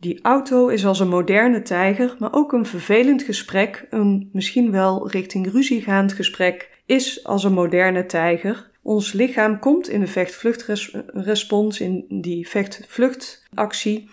Die 0.00 0.18
auto 0.22 0.68
is 0.68 0.86
als 0.86 1.00
een 1.00 1.08
moderne 1.08 1.62
tijger, 1.62 2.16
maar 2.18 2.32
ook 2.32 2.52
een 2.52 2.66
vervelend 2.66 3.22
gesprek, 3.22 3.86
een 3.90 4.30
misschien 4.32 4.70
wel 4.70 5.10
richting 5.10 5.52
ruzie 5.52 5.82
gaand 5.82 6.12
gesprek, 6.12 6.82
is 6.86 7.24
als 7.24 7.44
een 7.44 7.52
moderne 7.52 8.06
tijger. 8.06 8.70
Ons 8.82 9.12
lichaam 9.12 9.58
komt 9.58 9.88
in 9.88 10.00
de 10.00 10.06
vecht-vluchtrespons, 10.06 11.80
in 11.80 12.04
die 12.08 12.48
vecht-vluchtactie. 12.48 14.10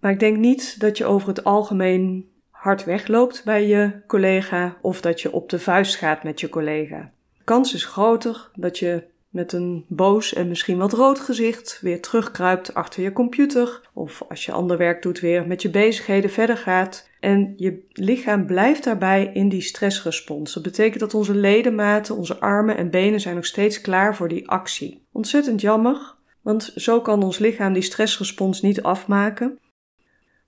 Maar 0.00 0.12
ik 0.12 0.20
denk 0.20 0.36
niet 0.36 0.80
dat 0.80 0.98
je 0.98 1.04
over 1.04 1.28
het 1.28 1.44
algemeen 1.44 2.28
hard 2.50 2.84
wegloopt 2.84 3.42
bij 3.44 3.66
je 3.66 3.92
collega 4.06 4.76
of 4.80 5.00
dat 5.00 5.20
je 5.20 5.32
op 5.32 5.50
de 5.50 5.58
vuist 5.58 5.96
gaat 5.96 6.22
met 6.22 6.40
je 6.40 6.48
collega. 6.48 7.10
De 7.38 7.44
kans 7.44 7.74
is 7.74 7.84
groter 7.84 8.50
dat 8.54 8.78
je 8.78 9.04
met 9.28 9.52
een 9.52 9.84
boos 9.88 10.34
en 10.34 10.48
misschien 10.48 10.78
wat 10.78 10.92
rood 10.92 11.20
gezicht 11.20 11.78
weer 11.82 12.02
terugkruipt 12.02 12.74
achter 12.74 13.02
je 13.02 13.12
computer 13.12 13.80
of 13.94 14.22
als 14.28 14.44
je 14.44 14.52
ander 14.52 14.76
werk 14.76 15.02
doet 15.02 15.20
weer 15.20 15.46
met 15.46 15.62
je 15.62 15.70
bezigheden 15.70 16.30
verder 16.30 16.56
gaat 16.56 17.08
en 17.20 17.52
je 17.56 17.84
lichaam 17.92 18.46
blijft 18.46 18.84
daarbij 18.84 19.30
in 19.34 19.48
die 19.48 19.60
stressrespons. 19.60 20.54
Dat 20.54 20.62
betekent 20.62 21.00
dat 21.00 21.14
onze 21.14 21.34
ledematen, 21.34 22.16
onze 22.16 22.40
armen 22.40 22.76
en 22.76 22.90
benen 22.90 23.20
zijn 23.20 23.34
nog 23.34 23.46
steeds 23.46 23.80
klaar 23.80 24.16
voor 24.16 24.28
die 24.28 24.48
actie. 24.48 25.06
Ontzettend 25.12 25.60
jammer, 25.60 26.14
want 26.42 26.72
zo 26.76 27.00
kan 27.00 27.22
ons 27.22 27.38
lichaam 27.38 27.72
die 27.72 27.82
stressrespons 27.82 28.60
niet 28.60 28.82
afmaken. 28.82 29.58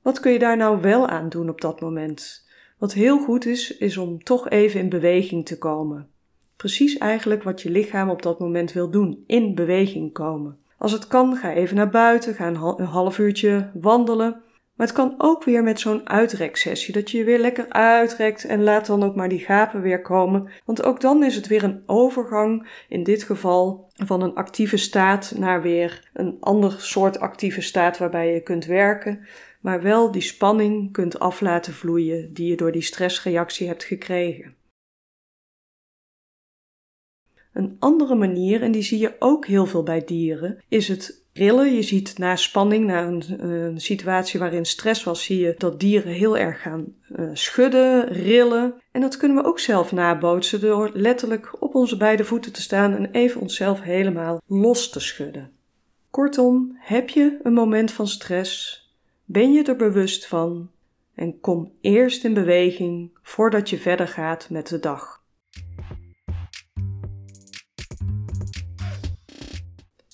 Wat 0.02 0.20
kun 0.20 0.32
je 0.32 0.38
daar 0.38 0.56
nou 0.56 0.80
wel 0.80 1.08
aan 1.08 1.28
doen 1.28 1.48
op 1.48 1.60
dat 1.60 1.80
moment? 1.80 2.48
Wat 2.78 2.92
heel 2.92 3.18
goed 3.18 3.46
is, 3.46 3.76
is 3.76 3.96
om 3.96 4.22
toch 4.22 4.48
even 4.48 4.80
in 4.80 4.88
beweging 4.88 5.46
te 5.46 5.58
komen. 5.58 6.08
Precies 6.60 6.98
eigenlijk 6.98 7.42
wat 7.42 7.62
je 7.62 7.70
lichaam 7.70 8.10
op 8.10 8.22
dat 8.22 8.38
moment 8.38 8.72
wil 8.72 8.90
doen: 8.90 9.24
in 9.26 9.54
beweging 9.54 10.12
komen. 10.12 10.58
Als 10.78 10.92
het 10.92 11.06
kan, 11.06 11.36
ga 11.36 11.52
even 11.52 11.76
naar 11.76 11.90
buiten, 11.90 12.34
ga 12.34 12.46
een 12.46 12.84
half 12.84 13.18
uurtje 13.18 13.70
wandelen. 13.74 14.42
Maar 14.74 14.86
het 14.86 14.96
kan 14.96 15.14
ook 15.18 15.44
weer 15.44 15.62
met 15.62 15.80
zo'n 15.80 16.08
uitreksessie, 16.08 16.94
dat 16.94 17.10
je 17.10 17.18
je 17.18 17.24
weer 17.24 17.38
lekker 17.38 17.68
uitrekt 17.68 18.44
en 18.44 18.62
laat 18.62 18.86
dan 18.86 19.02
ook 19.02 19.14
maar 19.14 19.28
die 19.28 19.38
gapen 19.38 19.80
weer 19.80 20.02
komen. 20.02 20.48
Want 20.64 20.82
ook 20.82 21.00
dan 21.00 21.24
is 21.24 21.36
het 21.36 21.46
weer 21.46 21.62
een 21.62 21.82
overgang, 21.86 22.68
in 22.88 23.02
dit 23.02 23.22
geval 23.22 23.90
van 23.94 24.22
een 24.22 24.34
actieve 24.34 24.76
staat 24.76 25.34
naar 25.36 25.62
weer 25.62 26.10
een 26.12 26.36
ander 26.40 26.74
soort 26.78 27.20
actieve 27.20 27.60
staat 27.60 27.98
waarbij 27.98 28.32
je 28.32 28.42
kunt 28.42 28.64
werken, 28.64 29.26
maar 29.60 29.82
wel 29.82 30.10
die 30.10 30.22
spanning 30.22 30.92
kunt 30.92 31.18
af 31.18 31.40
laten 31.40 31.72
vloeien 31.72 32.32
die 32.32 32.48
je 32.48 32.56
door 32.56 32.72
die 32.72 32.82
stressreactie 32.82 33.66
hebt 33.66 33.84
gekregen. 33.84 34.58
Een 37.52 37.76
andere 37.78 38.14
manier, 38.14 38.62
en 38.62 38.72
die 38.72 38.82
zie 38.82 38.98
je 38.98 39.16
ook 39.18 39.46
heel 39.46 39.66
veel 39.66 39.82
bij 39.82 40.04
dieren, 40.04 40.58
is 40.68 40.88
het 40.88 41.24
rillen. 41.32 41.74
Je 41.74 41.82
ziet 41.82 42.18
na 42.18 42.36
spanning, 42.36 42.86
na 42.86 43.06
een, 43.06 43.80
situatie 43.80 44.40
waarin 44.40 44.64
stress 44.64 45.04
was, 45.04 45.24
zie 45.24 45.38
je 45.38 45.54
dat 45.58 45.80
dieren 45.80 46.12
heel 46.12 46.36
erg 46.36 46.62
gaan 46.62 46.94
uh, 47.16 47.30
schudden, 47.32 48.08
rillen. 48.08 48.74
En 48.92 49.00
dat 49.00 49.16
kunnen 49.16 49.42
we 49.42 49.48
ook 49.48 49.58
zelf 49.58 49.92
nabootsen 49.92 50.60
door 50.60 50.90
letterlijk 50.94 51.62
op 51.62 51.74
onze 51.74 51.96
beide 51.96 52.24
voeten 52.24 52.52
te 52.52 52.62
staan 52.62 52.94
en 52.96 53.10
even 53.10 53.40
onszelf 53.40 53.80
helemaal 53.80 54.42
los 54.46 54.90
te 54.90 55.00
schudden. 55.00 55.50
Kortom, 56.10 56.76
heb 56.78 57.08
je 57.08 57.38
een 57.42 57.52
moment 57.52 57.92
van 57.92 58.08
stress? 58.08 58.84
Ben 59.24 59.52
je 59.52 59.62
er 59.62 59.76
bewust 59.76 60.26
van? 60.26 60.70
En 61.14 61.40
kom 61.40 61.72
eerst 61.80 62.24
in 62.24 62.34
beweging 62.34 63.10
voordat 63.22 63.70
je 63.70 63.78
verder 63.78 64.08
gaat 64.08 64.50
met 64.50 64.68
de 64.68 64.78
dag. 64.78 65.19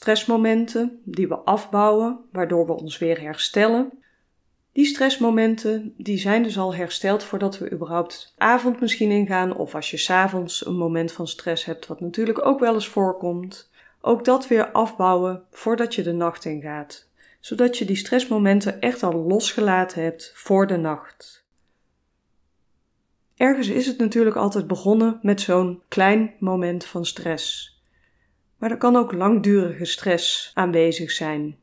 Stressmomenten 0.06 1.00
die 1.04 1.28
we 1.28 1.34
afbouwen, 1.34 2.18
waardoor 2.32 2.66
we 2.66 2.72
ons 2.72 2.98
weer 2.98 3.20
herstellen. 3.20 3.92
Die 4.72 4.84
stressmomenten 4.84 5.94
die 5.96 6.18
zijn 6.18 6.42
dus 6.42 6.58
al 6.58 6.74
hersteld 6.74 7.24
voordat 7.24 7.58
we 7.58 7.72
überhaupt 7.72 8.34
avond 8.36 8.80
misschien 8.80 9.10
ingaan 9.10 9.56
of 9.56 9.74
als 9.74 9.90
je 9.90 9.96
s'avonds 9.96 10.66
een 10.66 10.76
moment 10.76 11.12
van 11.12 11.28
stress 11.28 11.64
hebt, 11.64 11.86
wat 11.86 12.00
natuurlijk 12.00 12.46
ook 12.46 12.60
wel 12.60 12.74
eens 12.74 12.88
voorkomt. 12.88 13.70
Ook 14.00 14.24
dat 14.24 14.48
weer 14.48 14.70
afbouwen 14.70 15.42
voordat 15.50 15.94
je 15.94 16.02
de 16.02 16.12
nacht 16.12 16.44
ingaat, 16.44 17.08
zodat 17.40 17.78
je 17.78 17.84
die 17.84 17.96
stressmomenten 17.96 18.80
echt 18.80 19.02
al 19.02 19.14
losgelaten 19.14 20.02
hebt 20.02 20.32
voor 20.34 20.66
de 20.66 20.76
nacht. 20.76 21.44
Ergens 23.36 23.68
is 23.68 23.86
het 23.86 23.98
natuurlijk 23.98 24.36
altijd 24.36 24.66
begonnen 24.66 25.18
met 25.22 25.40
zo'n 25.40 25.82
klein 25.88 26.34
moment 26.38 26.84
van 26.84 27.06
stress. 27.06 27.75
Maar 28.58 28.70
er 28.70 28.76
kan 28.76 28.96
ook 28.96 29.12
langdurige 29.12 29.84
stress 29.84 30.50
aanwezig 30.54 31.10
zijn. 31.10 31.56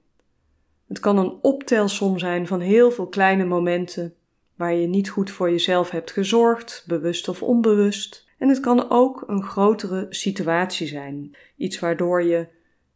Het 0.87 0.99
kan 0.99 1.17
een 1.17 1.37
optelsom 1.41 2.19
zijn 2.19 2.47
van 2.47 2.59
heel 2.59 2.91
veel 2.91 3.07
kleine 3.07 3.45
momenten 3.45 4.13
waar 4.55 4.73
je 4.73 4.87
niet 4.87 5.09
goed 5.09 5.31
voor 5.31 5.49
jezelf 5.49 5.89
hebt 5.89 6.11
gezorgd, 6.11 6.83
bewust 6.87 7.27
of 7.27 7.43
onbewust. 7.43 8.27
En 8.37 8.49
het 8.49 8.59
kan 8.59 8.89
ook 8.89 9.23
een 9.27 9.43
grotere 9.43 10.05
situatie 10.09 10.87
zijn, 10.87 11.35
iets 11.57 11.79
waardoor 11.79 12.23
je 12.23 12.47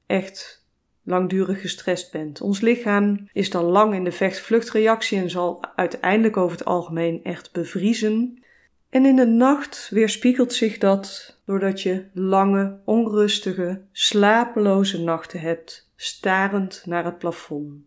echt 0.05 0.65
langdurig 1.03 1.61
gestrest 1.61 2.11
bent. 2.11 2.41
Ons 2.41 2.61
lichaam 2.61 3.29
is 3.33 3.49
dan 3.49 3.63
lang 3.63 3.93
in 3.93 4.03
de 4.03 4.11
vecht-vluchtreactie 4.11 5.19
en 5.19 5.29
zal 5.29 5.63
uiteindelijk 5.75 6.37
over 6.37 6.57
het 6.57 6.65
algemeen 6.65 7.23
echt 7.23 7.51
bevriezen. 7.51 8.43
En 8.89 9.05
in 9.05 9.15
de 9.15 9.25
nacht 9.25 9.89
weerspiegelt 9.91 10.53
zich 10.53 10.77
dat 10.77 11.36
doordat 11.47 11.81
je 11.81 12.05
lange, 12.13 12.79
onrustige, 12.85 13.81
slapeloze 13.91 15.03
nachten 15.03 15.39
hebt, 15.39 15.91
starend 15.95 16.83
naar 16.85 17.05
het 17.05 17.17
plafond. 17.17 17.83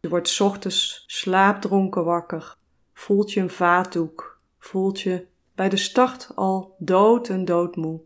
Je 0.00 0.08
wordt 0.08 0.40
ochtends 0.40 1.04
slaapdronken 1.06 2.04
wakker, 2.04 2.56
voelt 2.92 3.32
je 3.32 3.40
een 3.40 3.50
vaatdoek, 3.50 4.40
voelt 4.58 5.00
je 5.00 5.26
bij 5.54 5.68
de 5.68 5.76
start 5.76 6.30
al 6.34 6.74
dood 6.78 7.28
en 7.28 7.44
doodmoe. 7.44 8.00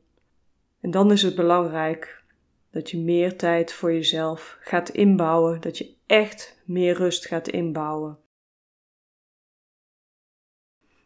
En 0.80 0.90
dan 0.90 1.12
is 1.12 1.22
het 1.22 1.34
belangrijk 1.34 2.24
dat 2.70 2.90
je 2.90 2.98
meer 2.98 3.36
tijd 3.36 3.72
voor 3.72 3.92
jezelf 3.92 4.56
gaat 4.60 4.88
inbouwen, 4.88 5.60
dat 5.60 5.78
je 5.78 5.94
echt 6.06 6.60
meer 6.64 6.96
rust 6.96 7.26
gaat 7.26 7.48
inbouwen 7.48 8.18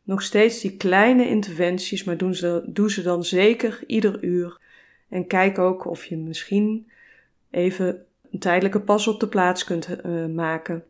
nog 0.05 0.23
steeds 0.23 0.61
die 0.61 0.77
kleine 0.77 1.29
interventies, 1.29 2.05
maar 2.05 2.17
doen 2.17 2.35
ze, 2.35 2.63
doe 2.67 2.91
ze 2.91 3.03
dan 3.03 3.25
zeker 3.25 3.85
ieder 3.87 4.23
uur. 4.25 4.61
En 5.09 5.27
kijk 5.27 5.59
ook 5.59 5.85
of 5.85 6.05
je 6.05 6.17
misschien 6.17 6.91
even 7.51 8.07
een 8.31 8.39
tijdelijke 8.39 8.81
pas 8.81 9.07
op 9.07 9.21
de 9.21 9.29
plaats 9.29 9.65
kunt 9.65 9.89
uh, 10.07 10.27
maken. 10.27 10.85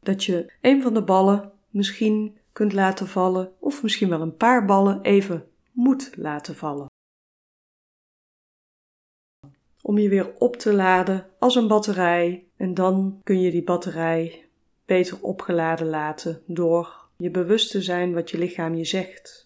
Dat 0.00 0.24
je 0.24 0.52
een 0.60 0.82
van 0.82 0.94
de 0.94 1.02
ballen 1.02 1.52
misschien 1.70 2.36
kunt 2.52 2.72
laten 2.72 3.06
vallen, 3.06 3.52
of 3.58 3.82
misschien 3.82 4.08
wel 4.08 4.20
een 4.20 4.36
paar 4.36 4.64
ballen 4.64 5.02
even 5.02 5.46
moet 5.72 6.12
laten 6.16 6.56
vallen. 6.56 6.86
Om 9.82 9.98
je 9.98 10.08
weer 10.08 10.34
op 10.38 10.56
te 10.56 10.74
laden 10.74 11.26
als 11.38 11.54
een 11.54 11.68
batterij, 11.68 12.44
en 12.56 12.74
dan 12.74 13.20
kun 13.22 13.40
je 13.40 13.50
die 13.50 13.64
batterij 13.64 14.44
beter 14.84 15.18
opgeladen 15.20 15.86
laten 15.86 16.42
door 16.46 17.08
je 17.20 17.30
bewust 17.30 17.70
te 17.70 17.82
zijn 17.82 18.12
wat 18.12 18.30
je 18.30 18.38
lichaam 18.38 18.74
je 18.74 18.84
zegt. 18.84 19.44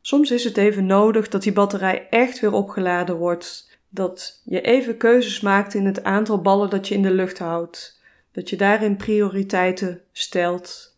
Soms 0.00 0.30
is 0.30 0.44
het 0.44 0.56
even 0.56 0.86
nodig 0.86 1.28
dat 1.28 1.42
die 1.42 1.52
batterij 1.52 2.08
echt 2.08 2.40
weer 2.40 2.52
opgeladen 2.52 3.16
wordt, 3.16 3.78
dat 3.88 4.42
je 4.44 4.60
even 4.60 4.96
keuzes 4.96 5.40
maakt 5.40 5.74
in 5.74 5.86
het 5.86 6.04
aantal 6.04 6.40
ballen 6.40 6.70
dat 6.70 6.88
je 6.88 6.94
in 6.94 7.02
de 7.02 7.10
lucht 7.10 7.38
houdt, 7.38 8.02
dat 8.32 8.50
je 8.50 8.56
daarin 8.56 8.96
prioriteiten 8.96 10.02
stelt. 10.12 10.96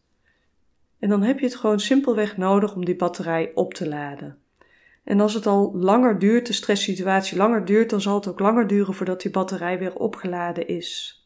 En 0.98 1.08
dan 1.08 1.22
heb 1.22 1.38
je 1.38 1.46
het 1.46 1.56
gewoon 1.56 1.80
simpelweg 1.80 2.36
nodig 2.36 2.74
om 2.74 2.84
die 2.84 2.96
batterij 2.96 3.50
op 3.54 3.74
te 3.74 3.88
laden. 3.88 4.38
En 5.04 5.20
als 5.20 5.34
het 5.34 5.46
al 5.46 5.76
langer 5.76 6.18
duurt, 6.18 6.46
de 6.46 6.52
stresssituatie 6.52 7.36
langer 7.36 7.64
duurt, 7.64 7.90
dan 7.90 8.00
zal 8.00 8.14
het 8.14 8.28
ook 8.28 8.38
langer 8.38 8.66
duren 8.66 8.94
voordat 8.94 9.20
die 9.20 9.30
batterij 9.30 9.78
weer 9.78 9.94
opgeladen 9.94 10.68
is 10.68 11.18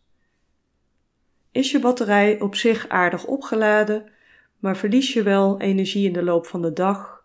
is 1.52 1.70
je 1.70 1.78
batterij 1.78 2.40
op 2.40 2.54
zich 2.54 2.88
aardig 2.88 3.24
opgeladen, 3.24 4.10
maar 4.58 4.76
verlies 4.76 5.12
je 5.12 5.22
wel 5.22 5.60
energie 5.60 6.06
in 6.06 6.12
de 6.12 6.22
loop 6.22 6.46
van 6.46 6.62
de 6.62 6.72
dag. 6.72 7.24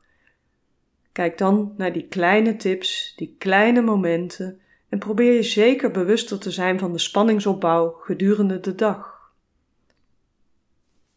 Kijk 1.11 1.37
dan 1.37 1.73
naar 1.77 1.93
die 1.93 2.07
kleine 2.07 2.55
tips, 2.55 3.13
die 3.15 3.35
kleine 3.37 3.81
momenten 3.81 4.59
en 4.89 4.99
probeer 4.99 5.33
je 5.33 5.43
zeker 5.43 5.91
bewuster 5.91 6.39
te 6.39 6.51
zijn 6.51 6.79
van 6.79 6.91
de 6.91 6.99
spanningsopbouw 6.99 7.89
gedurende 7.89 8.59
de 8.59 8.75
dag. 8.75 9.31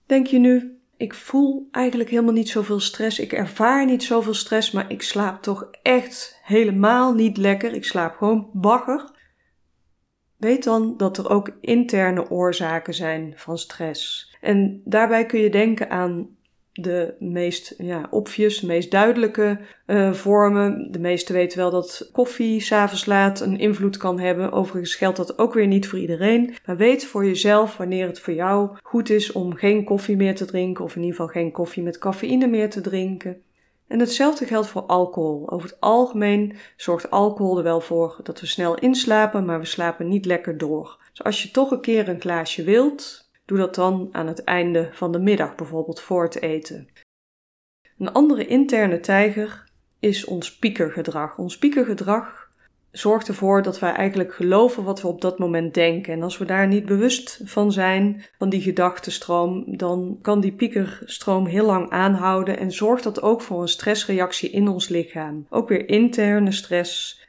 Denk 0.06 0.26
je 0.26 0.38
nu, 0.38 0.78
ik 0.96 1.14
voel 1.14 1.68
eigenlijk 1.70 2.10
helemaal 2.10 2.32
niet 2.32 2.48
zoveel 2.48 2.80
stress, 2.80 3.18
ik 3.18 3.32
ervaar 3.32 3.86
niet 3.86 4.02
zoveel 4.02 4.34
stress, 4.34 4.70
maar 4.70 4.90
ik 4.90 5.02
slaap 5.02 5.42
toch 5.42 5.68
echt 5.82 6.40
helemaal 6.42 7.14
niet 7.14 7.36
lekker, 7.36 7.72
ik 7.72 7.84
slaap 7.84 8.16
gewoon 8.16 8.50
bagger. 8.52 9.14
Weet 10.36 10.64
dan 10.64 10.94
dat 10.96 11.18
er 11.18 11.30
ook 11.30 11.50
interne 11.60 12.30
oorzaken 12.30 12.94
zijn 12.94 13.32
van 13.36 13.58
stress. 13.58 14.34
En 14.40 14.80
daarbij 14.84 15.26
kun 15.26 15.40
je 15.40 15.50
denken 15.50 15.90
aan 15.90 16.36
de 16.72 17.14
meest 17.18 17.74
ja, 17.78 18.06
obvious, 18.10 18.60
meest 18.60 18.90
duidelijke 18.90 19.58
uh, 19.86 20.12
vormen. 20.12 20.88
De 20.90 20.98
meesten 20.98 21.34
weten 21.34 21.58
wel 21.58 21.70
dat 21.70 22.08
koffie 22.12 22.60
s'avonds 22.60 23.06
laat 23.06 23.40
een 23.40 23.58
invloed 23.58 23.96
kan 23.96 24.18
hebben. 24.20 24.52
Overigens 24.52 24.94
geldt 24.94 25.16
dat 25.16 25.38
ook 25.38 25.54
weer 25.54 25.66
niet 25.66 25.88
voor 25.88 25.98
iedereen. 25.98 26.54
Maar 26.66 26.76
weet 26.76 27.04
voor 27.04 27.26
jezelf 27.26 27.76
wanneer 27.76 28.06
het 28.06 28.20
voor 28.20 28.34
jou 28.34 28.76
goed 28.82 29.10
is 29.10 29.32
om 29.32 29.54
geen 29.54 29.84
koffie 29.84 30.16
meer 30.16 30.34
te 30.34 30.44
drinken. 30.44 30.84
Of 30.84 30.96
in 30.96 31.02
ieder 31.02 31.16
geval 31.16 31.32
geen 31.32 31.52
koffie 31.52 31.82
met 31.82 31.98
cafeïne 31.98 32.46
meer 32.46 32.70
te 32.70 32.80
drinken. 32.80 33.42
En 33.88 34.00
hetzelfde 34.00 34.46
geldt 34.46 34.68
voor 34.68 34.82
alcohol. 34.82 35.50
Over 35.50 35.68
het 35.68 35.80
algemeen 35.80 36.56
zorgt 36.76 37.10
alcohol 37.10 37.56
er 37.56 37.62
wel 37.62 37.80
voor 37.80 38.20
dat 38.22 38.40
we 38.40 38.46
snel 38.46 38.74
inslapen, 38.74 39.44
maar 39.44 39.58
we 39.58 39.64
slapen 39.64 40.08
niet 40.08 40.24
lekker 40.24 40.58
door. 40.58 41.04
Dus 41.10 41.22
als 41.22 41.42
je 41.42 41.50
toch 41.50 41.70
een 41.70 41.80
keer 41.80 42.08
een 42.08 42.20
glaasje 42.20 42.64
wilt, 42.64 43.30
doe 43.44 43.58
dat 43.58 43.74
dan 43.74 44.08
aan 44.12 44.26
het 44.26 44.44
einde 44.44 44.88
van 44.92 45.12
de 45.12 45.18
middag, 45.18 45.54
bijvoorbeeld 45.54 46.00
voor 46.00 46.22
het 46.22 46.42
eten. 46.42 46.88
Een 47.98 48.12
andere 48.12 48.46
interne 48.46 49.00
tijger 49.00 49.64
is 49.98 50.24
ons 50.24 50.58
piekergedrag. 50.58 51.38
Ons 51.38 51.58
piekergedrag 51.58 52.45
zorgt 52.98 53.28
ervoor 53.28 53.62
dat 53.62 53.78
wij 53.78 53.92
eigenlijk 53.92 54.34
geloven 54.34 54.84
wat 54.84 55.02
we 55.02 55.08
op 55.08 55.20
dat 55.20 55.38
moment 55.38 55.74
denken. 55.74 56.12
En 56.12 56.22
als 56.22 56.38
we 56.38 56.44
daar 56.44 56.66
niet 56.66 56.86
bewust 56.86 57.40
van 57.44 57.72
zijn, 57.72 58.24
van 58.38 58.48
die 58.48 58.60
gedachtenstroom, 58.60 59.76
dan 59.76 60.18
kan 60.22 60.40
die 60.40 60.52
piekerstroom 60.52 61.46
heel 61.46 61.66
lang 61.66 61.90
aanhouden 61.90 62.58
en 62.58 62.72
zorgt 62.72 63.04
dat 63.04 63.22
ook 63.22 63.42
voor 63.42 63.62
een 63.62 63.68
stressreactie 63.68 64.50
in 64.50 64.68
ons 64.68 64.88
lichaam. 64.88 65.46
Ook 65.50 65.68
weer 65.68 65.88
interne 65.88 66.52
stress. 66.52 67.24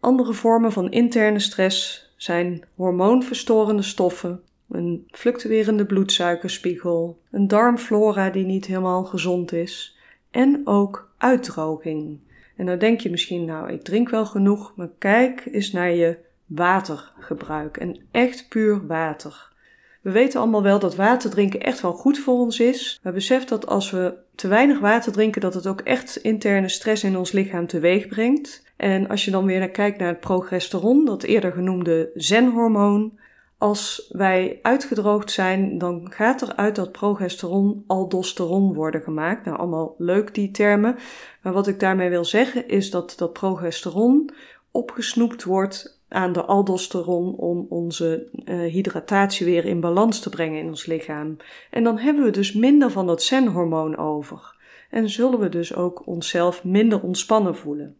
Andere 0.00 0.32
vormen 0.32 0.72
van 0.72 0.90
interne 0.90 1.38
stress 1.38 2.08
zijn 2.16 2.64
hormoonverstorende 2.74 3.82
stoffen, 3.82 4.40
een 4.68 5.06
fluctuerende 5.10 5.86
bloedsuikerspiegel, 5.86 7.18
een 7.30 7.48
darmflora 7.48 8.30
die 8.30 8.44
niet 8.44 8.66
helemaal 8.66 9.04
gezond 9.04 9.52
is 9.52 9.98
en 10.30 10.60
ook 10.64 11.10
uitdroging. 11.18 12.18
En 12.56 12.66
dan 12.66 12.78
denk 12.78 13.00
je 13.00 13.10
misschien, 13.10 13.44
nou, 13.44 13.72
ik 13.72 13.82
drink 13.82 14.08
wel 14.08 14.26
genoeg, 14.26 14.72
maar 14.76 14.90
kijk 14.98 15.48
eens 15.50 15.72
naar 15.72 15.90
je 15.90 16.18
watergebruik 16.46 17.76
en 17.76 17.96
echt 18.10 18.48
puur 18.48 18.86
water. 18.86 19.48
We 20.00 20.10
weten 20.10 20.40
allemaal 20.40 20.62
wel 20.62 20.78
dat 20.78 20.96
water 20.96 21.30
drinken 21.30 21.60
echt 21.60 21.80
wel 21.80 21.92
goed 21.92 22.18
voor 22.18 22.34
ons 22.34 22.60
is, 22.60 23.00
maar 23.02 23.12
besef 23.12 23.44
dat 23.44 23.66
als 23.66 23.90
we 23.90 24.14
te 24.34 24.48
weinig 24.48 24.78
water 24.78 25.12
drinken, 25.12 25.40
dat 25.40 25.54
het 25.54 25.66
ook 25.66 25.80
echt 25.80 26.16
interne 26.16 26.68
stress 26.68 27.04
in 27.04 27.16
ons 27.16 27.32
lichaam 27.32 27.66
teweeg 27.66 28.06
brengt. 28.06 28.64
En 28.76 29.08
als 29.08 29.24
je 29.24 29.30
dan 29.30 29.44
weer 29.44 29.58
naar 29.58 29.68
kijkt 29.68 29.98
naar 29.98 30.08
het 30.08 30.20
progesteron, 30.20 31.04
dat 31.04 31.22
eerder 31.22 31.52
genoemde 31.52 32.10
zenhormoon, 32.14 33.18
als 33.60 34.06
wij 34.08 34.58
uitgedroogd 34.62 35.30
zijn, 35.30 35.78
dan 35.78 36.12
gaat 36.12 36.40
er 36.40 36.56
uit 36.56 36.76
dat 36.76 36.92
progesteron 36.92 37.84
aldosteron 37.86 38.74
worden 38.74 39.00
gemaakt. 39.02 39.44
Nou, 39.44 39.58
allemaal 39.58 39.94
leuk 39.98 40.34
die 40.34 40.50
termen. 40.50 40.96
Maar 41.42 41.52
wat 41.52 41.66
ik 41.66 41.80
daarmee 41.80 42.08
wil 42.08 42.24
zeggen 42.24 42.68
is 42.68 42.90
dat 42.90 43.14
dat 43.16 43.32
progesteron 43.32 44.30
opgesnoept 44.70 45.44
wordt 45.44 46.00
aan 46.08 46.32
de 46.32 46.44
aldosteron 46.44 47.36
om 47.36 47.66
onze 47.68 48.28
uh, 48.44 48.72
hydratatie 48.72 49.46
weer 49.46 49.64
in 49.64 49.80
balans 49.80 50.20
te 50.20 50.30
brengen 50.30 50.60
in 50.60 50.68
ons 50.68 50.86
lichaam. 50.86 51.36
En 51.70 51.84
dan 51.84 51.98
hebben 51.98 52.24
we 52.24 52.30
dus 52.30 52.52
minder 52.52 52.90
van 52.90 53.06
dat 53.06 53.22
zenhormoon 53.22 53.96
over. 53.96 54.56
En 54.90 55.10
zullen 55.10 55.38
we 55.38 55.48
dus 55.48 55.74
ook 55.74 56.06
onszelf 56.06 56.64
minder 56.64 57.02
ontspannen 57.02 57.56
voelen. 57.56 57.96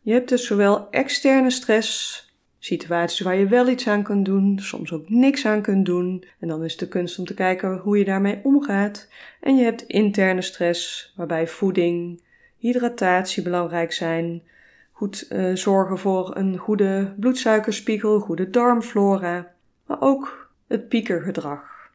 Je 0.00 0.12
hebt 0.12 0.28
dus 0.28 0.46
zowel 0.46 0.90
externe 0.90 1.50
stress 1.50 2.30
situaties 2.64 3.20
waar 3.20 3.36
je 3.36 3.46
wel 3.46 3.68
iets 3.68 3.88
aan 3.88 4.02
kunt 4.02 4.24
doen, 4.24 4.58
soms 4.58 4.92
ook 4.92 5.08
niks 5.08 5.46
aan 5.46 5.62
kunt 5.62 5.86
doen. 5.86 6.24
En 6.38 6.48
dan 6.48 6.64
is 6.64 6.76
de 6.76 6.88
kunst 6.88 7.18
om 7.18 7.24
te 7.24 7.34
kijken 7.34 7.78
hoe 7.78 7.98
je 7.98 8.04
daarmee 8.04 8.40
omgaat. 8.42 9.08
En 9.40 9.56
je 9.56 9.64
hebt 9.64 9.82
interne 9.82 10.42
stress, 10.42 11.12
waarbij 11.16 11.48
voeding, 11.48 12.22
hydratatie 12.56 13.42
belangrijk 13.42 13.92
zijn. 13.92 14.42
Goed 14.92 15.26
uh, 15.30 15.56
zorgen 15.56 15.98
voor 15.98 16.36
een 16.36 16.56
goede 16.56 17.14
bloedsuikerspiegel, 17.18 18.20
goede 18.20 18.50
darmflora. 18.50 19.54
Maar 19.86 20.00
ook 20.00 20.50
het 20.66 20.88
piekergedrag. 20.88 21.90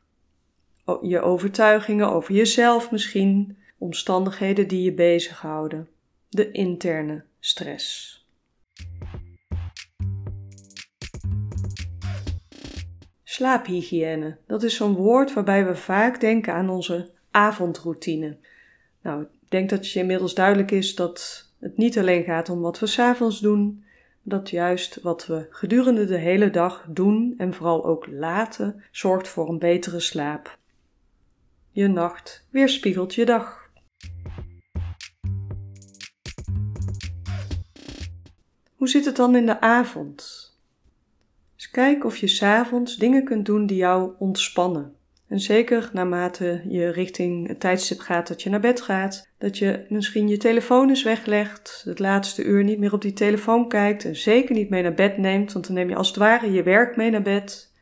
Je 1.02 1.22
overtuigingen 1.22 2.12
over 2.12 2.34
jezelf 2.34 2.92
misschien, 2.92 3.58
omstandigheden 3.78 4.68
die 4.68 4.84
je 4.84 4.94
bezighouden. 4.94 5.88
De 6.30 6.52
interne 6.52 7.24
stress. 7.40 8.17
Slaaphygiëne, 13.38 14.38
dat 14.48 14.64
is 14.64 14.76
zo'n 14.76 14.96
woord 14.96 15.34
waarbij 15.34 15.66
we 15.66 15.76
vaak 15.76 16.20
denken 16.20 16.54
aan 16.54 16.70
onze 16.70 17.10
avondroutine. 17.32 18.38
Nou, 19.02 19.22
ik 19.22 19.50
denk 19.50 19.70
dat 19.70 19.92
je 19.92 20.00
inmiddels 20.00 20.34
duidelijk 20.34 20.72
is 20.72 20.96
dat 20.96 21.50
het 21.60 21.78
niet 21.78 21.98
alleen 21.98 22.24
gaat 22.24 22.50
om 22.50 22.62
wat 22.62 22.80
we 22.80 22.88
s'avonds 22.88 23.40
doen, 23.40 23.84
dat 24.24 24.50
juist 24.50 25.02
wat 25.02 25.26
we 25.26 25.48
gedurende 25.50 26.06
de 26.06 26.18
hele 26.18 26.50
dag 26.50 26.86
doen 26.90 27.34
en 27.38 27.54
vooral 27.54 27.86
ook 27.86 28.08
laten, 28.08 28.84
zorgt 28.92 29.28
voor 29.28 29.50
een 29.50 29.60
betere 29.60 30.00
slaap. 30.00 30.58
Je 31.72 31.88
nacht 31.88 32.48
weerspiegelt 32.50 33.16
je 33.16 33.26
dag. 33.26 33.72
Hoe 38.76 38.90
zit 38.90 39.06
het 39.06 39.16
dan 39.16 39.36
in 39.36 39.46
de 39.46 39.62
avond? 39.62 40.47
Kijk 41.72 42.06
of 42.06 42.18
je 42.18 42.28
s'avonds 42.28 42.98
dingen 42.98 43.24
kunt 43.24 43.46
doen 43.46 43.66
die 43.66 43.78
jou 43.78 44.12
ontspannen. 44.20 44.96
En 45.28 45.40
zeker 45.40 45.90
naarmate 45.94 46.62
je 46.70 46.90
richting 46.90 47.48
het 47.48 47.60
tijdstip 47.60 48.00
gaat 48.00 48.28
dat 48.28 48.42
je 48.42 48.50
naar 48.50 48.60
bed 48.60 48.82
gaat, 48.82 49.30
dat 49.38 49.58
je 49.58 49.86
misschien 49.90 50.28
je 50.28 50.38
telefoon 50.38 50.90
eens 50.90 51.04
weglegt, 51.04 51.82
het 51.86 52.00
laatste 52.00 52.44
uur 52.44 52.64
niet 52.64 52.80
meer 52.80 52.94
op 52.94 53.02
die 53.02 53.14
telefoon 53.14 53.68
kijkt 53.68 54.06
en 54.06 54.16
zeker 54.16 54.56
niet 54.56 54.70
mee 54.70 54.82
naar 54.82 54.94
bed 54.94 55.18
neemt, 55.18 55.54
want 55.54 55.66
dan 55.68 55.76
neem 55.76 55.90
je 55.90 55.96
als 55.96 56.08
het 56.08 56.18
ware 56.18 56.52
je 56.52 56.64
werk 56.64 56.96
mee 56.96 57.10
naar 57.10 57.22
bed. 57.22 57.74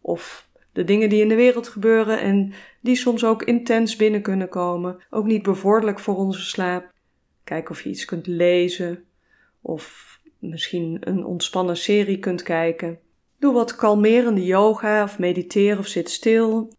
Of 0.00 0.48
de 0.72 0.84
dingen 0.84 1.08
die 1.08 1.22
in 1.22 1.28
de 1.28 1.34
wereld 1.34 1.68
gebeuren 1.68 2.20
en 2.20 2.52
die 2.80 2.96
soms 2.96 3.24
ook 3.24 3.42
intens 3.42 3.96
binnen 3.96 4.22
kunnen 4.22 4.48
komen, 4.48 4.98
ook 5.10 5.26
niet 5.26 5.42
bevorderlijk 5.42 5.98
voor 5.98 6.16
onze 6.16 6.40
slaap. 6.40 6.92
Kijk 7.44 7.70
of 7.70 7.82
je 7.82 7.88
iets 7.88 8.04
kunt 8.04 8.26
lezen 8.26 9.04
of 9.60 10.18
misschien 10.38 10.96
een 11.00 11.24
ontspannen 11.24 11.76
serie 11.76 12.18
kunt 12.18 12.42
kijken. 12.42 12.98
Doe 13.40 13.52
wat 13.52 13.76
kalmerende 13.76 14.44
yoga 14.44 15.02
of 15.02 15.18
mediteer 15.18 15.78
of 15.78 15.86
zit 15.86 16.10
stil. 16.10 16.72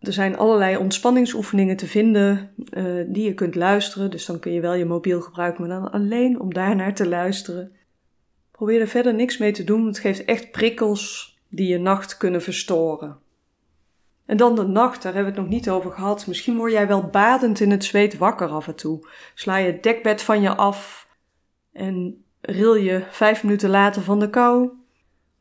Er 0.00 0.12
zijn 0.12 0.36
allerlei 0.36 0.76
ontspanningsoefeningen 0.76 1.76
te 1.76 1.86
vinden 1.86 2.54
uh, 2.70 3.04
die 3.08 3.24
je 3.24 3.34
kunt 3.34 3.54
luisteren. 3.54 4.10
Dus 4.10 4.26
dan 4.26 4.38
kun 4.38 4.52
je 4.52 4.60
wel 4.60 4.74
je 4.74 4.84
mobiel 4.84 5.20
gebruiken, 5.20 5.66
maar 5.66 5.80
dan 5.80 5.92
alleen 5.92 6.40
om 6.40 6.54
daarnaar 6.54 6.94
te 6.94 7.08
luisteren. 7.08 7.72
Probeer 8.50 8.80
er 8.80 8.88
verder 8.88 9.14
niks 9.14 9.38
mee 9.38 9.52
te 9.52 9.64
doen. 9.64 9.86
Het 9.86 9.98
geeft 9.98 10.24
echt 10.24 10.50
prikkels 10.50 11.36
die 11.48 11.68
je 11.68 11.78
nacht 11.78 12.16
kunnen 12.16 12.42
verstoren. 12.42 13.18
En 14.26 14.36
dan 14.36 14.54
de 14.54 14.66
nacht, 14.66 15.02
daar 15.02 15.14
hebben 15.14 15.32
we 15.32 15.38
het 15.38 15.48
nog 15.48 15.58
niet 15.58 15.70
over 15.70 15.90
gehad. 15.90 16.26
Misschien 16.26 16.56
word 16.56 16.72
jij 16.72 16.86
wel 16.86 17.02
badend 17.02 17.60
in 17.60 17.70
het 17.70 17.84
zweet 17.84 18.18
wakker 18.18 18.48
af 18.48 18.66
en 18.66 18.76
toe. 18.76 19.08
Sla 19.34 19.56
je 19.56 19.72
het 19.72 19.82
dekbed 19.82 20.22
van 20.22 20.40
je 20.40 20.54
af 20.54 21.08
en 21.72 22.24
ril 22.40 22.74
je 22.74 23.04
vijf 23.10 23.42
minuten 23.42 23.70
later 23.70 24.02
van 24.02 24.18
de 24.18 24.30
kou. 24.30 24.81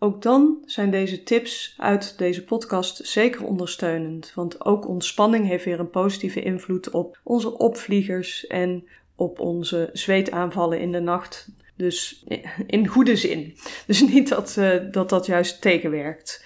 Ook 0.04 0.22
dan 0.22 0.58
zijn 0.66 0.92
deze 0.92 1.24
tips 1.24 1.74
uit 1.78 2.18
deze 2.18 2.44
podcast 2.44 3.06
zeker 3.08 3.46
ondersteunend, 3.46 4.32
want 4.36 4.66
ook 4.66 4.88
ontspanning 4.88 5.48
heeft 5.48 5.66
weer 5.66 5.80
een 5.80 5.90
positieve 5.90 6.42
invloed 6.42 6.90
op 6.90 7.20
onze 7.24 7.58
opvliegers 7.58 8.48
en 8.48 8.88
op 9.16 9.40
onze 9.40 9.90
zweetaanvallen 9.94 10.80
in 10.80 10.92
de 10.92 11.00
nacht. 11.00 11.50
Dus 11.76 12.26
in 12.68 12.88
goede 12.88 13.16
zin. 13.16 13.58
Dus 13.88 14.02
niet 14.02 14.30
dat 14.30 14.56
uh, 14.60 14.92
dat, 14.92 15.10
dat 15.10 15.26
juist 15.26 15.62
tegenwerkt. 15.62 16.46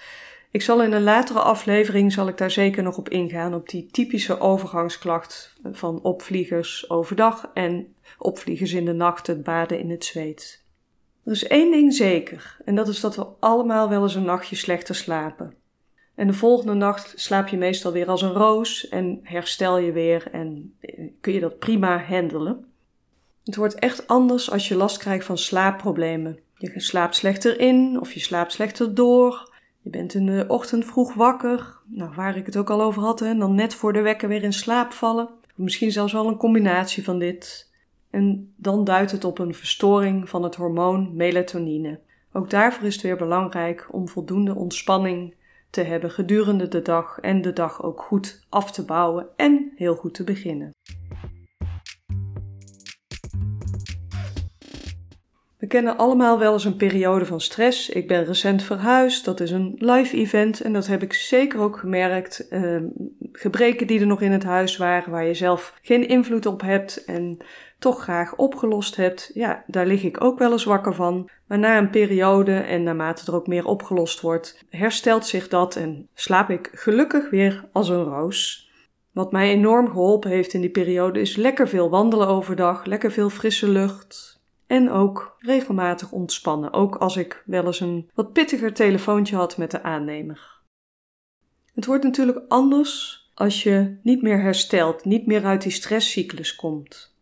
Ik 0.50 0.62
zal 0.62 0.82
in 0.82 0.92
een 0.92 1.02
latere 1.02 1.40
aflevering 1.40 2.12
zal 2.12 2.28
ik 2.28 2.38
daar 2.38 2.50
zeker 2.50 2.82
nog 2.82 2.98
op 2.98 3.08
ingaan, 3.08 3.54
op 3.54 3.68
die 3.68 3.88
typische 3.90 4.40
overgangsklacht 4.40 5.54
van 5.72 6.02
opvliegers 6.02 6.90
overdag 6.90 7.50
en 7.54 7.94
opvliegers 8.18 8.72
in 8.72 8.84
de 8.84 8.92
nacht, 8.92 9.26
het 9.26 9.42
baden 9.42 9.78
in 9.78 9.90
het 9.90 10.04
zweet. 10.04 10.64
Er 11.26 11.32
is 11.32 11.46
één 11.46 11.70
ding 11.70 11.94
zeker, 11.94 12.56
en 12.64 12.74
dat 12.74 12.88
is 12.88 13.00
dat 13.00 13.16
we 13.16 13.26
allemaal 13.40 13.88
wel 13.88 14.02
eens 14.02 14.14
een 14.14 14.24
nachtje 14.24 14.56
slechter 14.56 14.94
slapen. 14.94 15.54
En 16.14 16.26
de 16.26 16.32
volgende 16.32 16.74
nacht 16.74 17.12
slaap 17.16 17.48
je 17.48 17.56
meestal 17.56 17.92
weer 17.92 18.08
als 18.08 18.22
een 18.22 18.32
roos 18.32 18.88
en 18.88 19.20
herstel 19.22 19.78
je 19.78 19.92
weer 19.92 20.28
en 20.32 20.74
eh, 20.80 21.08
kun 21.20 21.32
je 21.32 21.40
dat 21.40 21.58
prima 21.58 21.98
handelen. 21.98 22.64
Het 23.44 23.56
wordt 23.56 23.74
echt 23.74 24.06
anders 24.06 24.50
als 24.50 24.68
je 24.68 24.76
last 24.76 24.98
krijgt 24.98 25.24
van 25.24 25.38
slaapproblemen. 25.38 26.38
Je 26.54 26.80
slaapt 26.80 27.16
slechter 27.16 27.60
in 27.60 28.00
of 28.00 28.12
je 28.12 28.20
slaapt 28.20 28.52
slechter 28.52 28.94
door. 28.94 29.54
Je 29.80 29.90
bent 29.90 30.14
in 30.14 30.26
de 30.26 30.44
ochtend 30.48 30.84
vroeg 30.84 31.14
wakker, 31.14 31.78
nou, 31.86 32.14
waar 32.14 32.36
ik 32.36 32.46
het 32.46 32.56
ook 32.56 32.70
al 32.70 32.82
over 32.82 33.02
had, 33.02 33.20
en 33.20 33.38
dan 33.38 33.54
net 33.54 33.74
voor 33.74 33.92
de 33.92 34.00
wekker 34.00 34.28
weer 34.28 34.42
in 34.42 34.52
slaap 34.52 34.92
vallen. 34.92 35.28
Misschien 35.54 35.92
zelfs 35.92 36.12
wel 36.12 36.28
een 36.28 36.36
combinatie 36.36 37.04
van 37.04 37.18
dit. 37.18 37.70
En 38.16 38.54
dan 38.56 38.84
duidt 38.84 39.10
het 39.10 39.24
op 39.24 39.38
een 39.38 39.54
verstoring 39.54 40.28
van 40.28 40.42
het 40.42 40.54
hormoon 40.54 41.16
melatonine. 41.16 42.00
Ook 42.32 42.50
daarvoor 42.50 42.86
is 42.86 42.94
het 42.94 43.02
weer 43.02 43.16
belangrijk 43.16 43.88
om 43.90 44.08
voldoende 44.08 44.54
ontspanning 44.54 45.34
te 45.70 45.80
hebben 45.80 46.10
gedurende 46.10 46.68
de 46.68 46.82
dag 46.82 47.18
en 47.20 47.42
de 47.42 47.52
dag 47.52 47.82
ook 47.82 48.02
goed 48.02 48.46
af 48.48 48.72
te 48.72 48.84
bouwen 48.84 49.26
en 49.36 49.72
heel 49.74 49.94
goed 49.94 50.14
te 50.14 50.24
beginnen. 50.24 50.70
We 55.66 55.72
kennen 55.72 55.96
allemaal 55.96 56.38
wel 56.38 56.52
eens 56.52 56.64
een 56.64 56.76
periode 56.76 57.26
van 57.26 57.40
stress. 57.40 57.88
Ik 57.88 58.08
ben 58.08 58.24
recent 58.24 58.62
verhuisd, 58.62 59.24
dat 59.24 59.40
is 59.40 59.50
een 59.50 59.74
live 59.78 60.16
event 60.16 60.60
en 60.60 60.72
dat 60.72 60.86
heb 60.86 61.02
ik 61.02 61.12
zeker 61.12 61.60
ook 61.60 61.78
gemerkt. 61.78 62.46
Uh, 62.50 62.82
gebreken 63.32 63.86
die 63.86 64.00
er 64.00 64.06
nog 64.06 64.20
in 64.20 64.32
het 64.32 64.44
huis 64.44 64.76
waren, 64.76 65.10
waar 65.10 65.26
je 65.26 65.34
zelf 65.34 65.78
geen 65.82 66.08
invloed 66.08 66.46
op 66.46 66.60
hebt 66.60 67.04
en 67.04 67.36
toch 67.78 68.02
graag 68.02 68.36
opgelost 68.36 68.96
hebt, 68.96 69.30
ja, 69.34 69.64
daar 69.66 69.86
lig 69.86 70.02
ik 70.02 70.24
ook 70.24 70.38
wel 70.38 70.52
eens 70.52 70.64
wakker 70.64 70.94
van. 70.94 71.30
Maar 71.46 71.58
na 71.58 71.78
een 71.78 71.90
periode 71.90 72.54
en 72.54 72.82
naarmate 72.82 73.26
er 73.26 73.34
ook 73.34 73.46
meer 73.46 73.64
opgelost 73.64 74.20
wordt, 74.20 74.64
herstelt 74.70 75.26
zich 75.26 75.48
dat 75.48 75.76
en 75.76 76.08
slaap 76.14 76.50
ik 76.50 76.70
gelukkig 76.72 77.30
weer 77.30 77.68
als 77.72 77.88
een 77.88 78.04
roos. 78.04 78.70
Wat 79.12 79.32
mij 79.32 79.50
enorm 79.50 79.88
geholpen 79.88 80.30
heeft 80.30 80.52
in 80.52 80.60
die 80.60 80.70
periode 80.70 81.20
is 81.20 81.36
lekker 81.36 81.68
veel 81.68 81.90
wandelen 81.90 82.28
overdag, 82.28 82.84
lekker 82.84 83.10
veel 83.10 83.30
frisse 83.30 83.68
lucht, 83.68 84.35
en 84.66 84.90
ook 84.90 85.36
regelmatig 85.38 86.12
ontspannen, 86.12 86.72
ook 86.72 86.96
als 86.96 87.16
ik 87.16 87.42
wel 87.46 87.66
eens 87.66 87.80
een 87.80 88.10
wat 88.14 88.32
pittiger 88.32 88.74
telefoontje 88.74 89.36
had 89.36 89.56
met 89.56 89.70
de 89.70 89.82
aannemer. 89.82 90.60
Het 91.74 91.86
wordt 91.86 92.04
natuurlijk 92.04 92.40
anders 92.48 93.24
als 93.34 93.62
je 93.62 93.96
niet 94.02 94.22
meer 94.22 94.40
herstelt, 94.40 95.04
niet 95.04 95.26
meer 95.26 95.44
uit 95.44 95.62
die 95.62 95.72
stresscyclus 95.72 96.54
komt. 96.54 97.14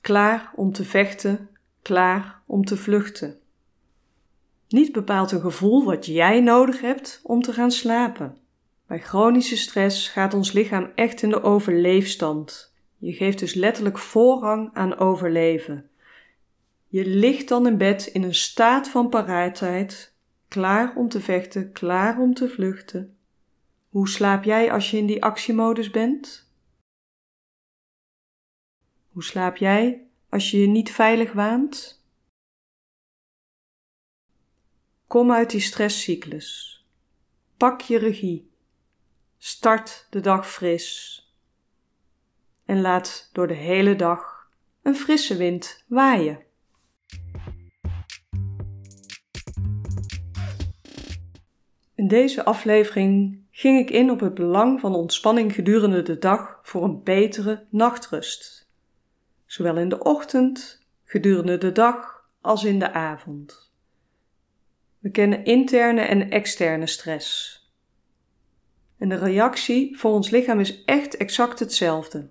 Klaar 0.00 0.52
om 0.54 0.72
te 0.72 0.84
vechten, 0.84 1.48
klaar 1.82 2.42
om 2.46 2.64
te 2.64 2.76
vluchten. 2.76 3.38
Niet 4.68 4.92
bepaalt 4.92 5.32
een 5.32 5.40
gevoel 5.40 5.84
wat 5.84 6.06
jij 6.06 6.40
nodig 6.40 6.80
hebt 6.80 7.20
om 7.22 7.42
te 7.42 7.52
gaan 7.52 7.70
slapen. 7.70 8.36
Bij 8.86 9.00
chronische 9.00 9.56
stress 9.56 10.08
gaat 10.08 10.34
ons 10.34 10.52
lichaam 10.52 10.90
echt 10.94 11.22
in 11.22 11.30
de 11.30 11.42
overleefstand. 11.42 12.74
Je 12.98 13.12
geeft 13.12 13.38
dus 13.38 13.54
letterlijk 13.54 13.98
voorrang 13.98 14.70
aan 14.72 14.98
overleven. 14.98 15.89
Je 16.92 17.06
ligt 17.06 17.48
dan 17.48 17.66
in 17.66 17.78
bed 17.78 18.06
in 18.06 18.22
een 18.22 18.34
staat 18.34 18.88
van 18.88 19.08
paraatheid, 19.08 20.14
klaar 20.48 20.96
om 20.96 21.08
te 21.08 21.20
vechten, 21.20 21.72
klaar 21.72 22.18
om 22.18 22.34
te 22.34 22.48
vluchten. 22.48 23.18
Hoe 23.88 24.08
slaap 24.08 24.44
jij 24.44 24.72
als 24.72 24.90
je 24.90 24.96
in 24.96 25.06
die 25.06 25.22
actiemodus 25.22 25.90
bent? 25.90 26.52
Hoe 29.08 29.24
slaap 29.24 29.56
jij 29.56 30.06
als 30.28 30.50
je 30.50 30.60
je 30.60 30.66
niet 30.66 30.92
veilig 30.92 31.32
waant? 31.32 32.04
Kom 35.06 35.32
uit 35.32 35.50
die 35.50 35.60
stresscyclus. 35.60 36.78
Pak 37.56 37.80
je 37.80 37.98
regie. 37.98 38.50
Start 39.38 40.06
de 40.10 40.20
dag 40.20 40.50
fris. 40.50 41.16
En 42.64 42.80
laat 42.80 43.30
door 43.32 43.46
de 43.46 43.54
hele 43.54 43.96
dag 43.96 44.50
een 44.82 44.96
frisse 44.96 45.36
wind 45.36 45.84
waaien. 45.86 46.48
In 52.00 52.08
deze 52.08 52.44
aflevering 52.44 53.38
ging 53.50 53.78
ik 53.78 53.90
in 53.90 54.10
op 54.10 54.20
het 54.20 54.34
belang 54.34 54.80
van 54.80 54.94
ontspanning 54.94 55.54
gedurende 55.54 56.02
de 56.02 56.18
dag 56.18 56.60
voor 56.62 56.84
een 56.84 57.02
betere 57.02 57.66
nachtrust, 57.70 58.70
zowel 59.46 59.76
in 59.76 59.88
de 59.88 59.98
ochtend, 59.98 60.86
gedurende 61.04 61.58
de 61.58 61.72
dag 61.72 62.24
als 62.40 62.64
in 62.64 62.78
de 62.78 62.92
avond. 62.92 63.72
We 64.98 65.10
kennen 65.10 65.44
interne 65.44 66.00
en 66.00 66.30
externe 66.30 66.86
stress. 66.86 67.58
En 68.98 69.08
de 69.08 69.16
reactie 69.16 69.98
voor 69.98 70.12
ons 70.12 70.30
lichaam 70.30 70.60
is 70.60 70.84
echt 70.84 71.16
exact 71.16 71.58
hetzelfde. 71.58 72.28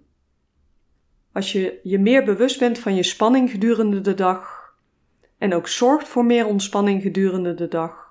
Als 1.31 1.51
je 1.51 1.79
je 1.83 1.99
meer 1.99 2.23
bewust 2.23 2.59
bent 2.59 2.79
van 2.79 2.95
je 2.95 3.03
spanning 3.03 3.51
gedurende 3.51 4.01
de 4.01 4.13
dag 4.13 4.73
en 5.37 5.53
ook 5.53 5.67
zorgt 5.67 6.07
voor 6.07 6.25
meer 6.25 6.45
ontspanning 6.45 7.01
gedurende 7.01 7.53
de 7.53 7.67
dag, 7.67 8.08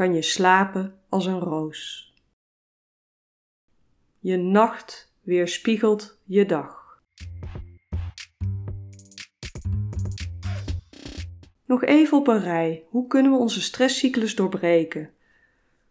kan 0.00 0.14
je 0.14 0.22
slapen 0.22 0.94
als 1.08 1.26
een 1.26 1.38
roos. 1.38 2.12
Je 4.20 4.36
nacht 4.36 5.14
weerspiegelt 5.22 6.20
je 6.24 6.46
dag. 6.46 7.00
Nog 11.66 11.84
even 11.84 12.18
op 12.18 12.28
een 12.28 12.40
rij. 12.40 12.84
Hoe 12.88 13.06
kunnen 13.06 13.32
we 13.32 13.38
onze 13.38 13.60
stresscyclus 13.60 14.34
doorbreken? 14.34 15.10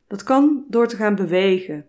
Dat 0.08 0.24
kan 0.24 0.66
door 0.68 0.88
te 0.88 0.96
gaan 0.96 1.16
bewegen. 1.16 1.88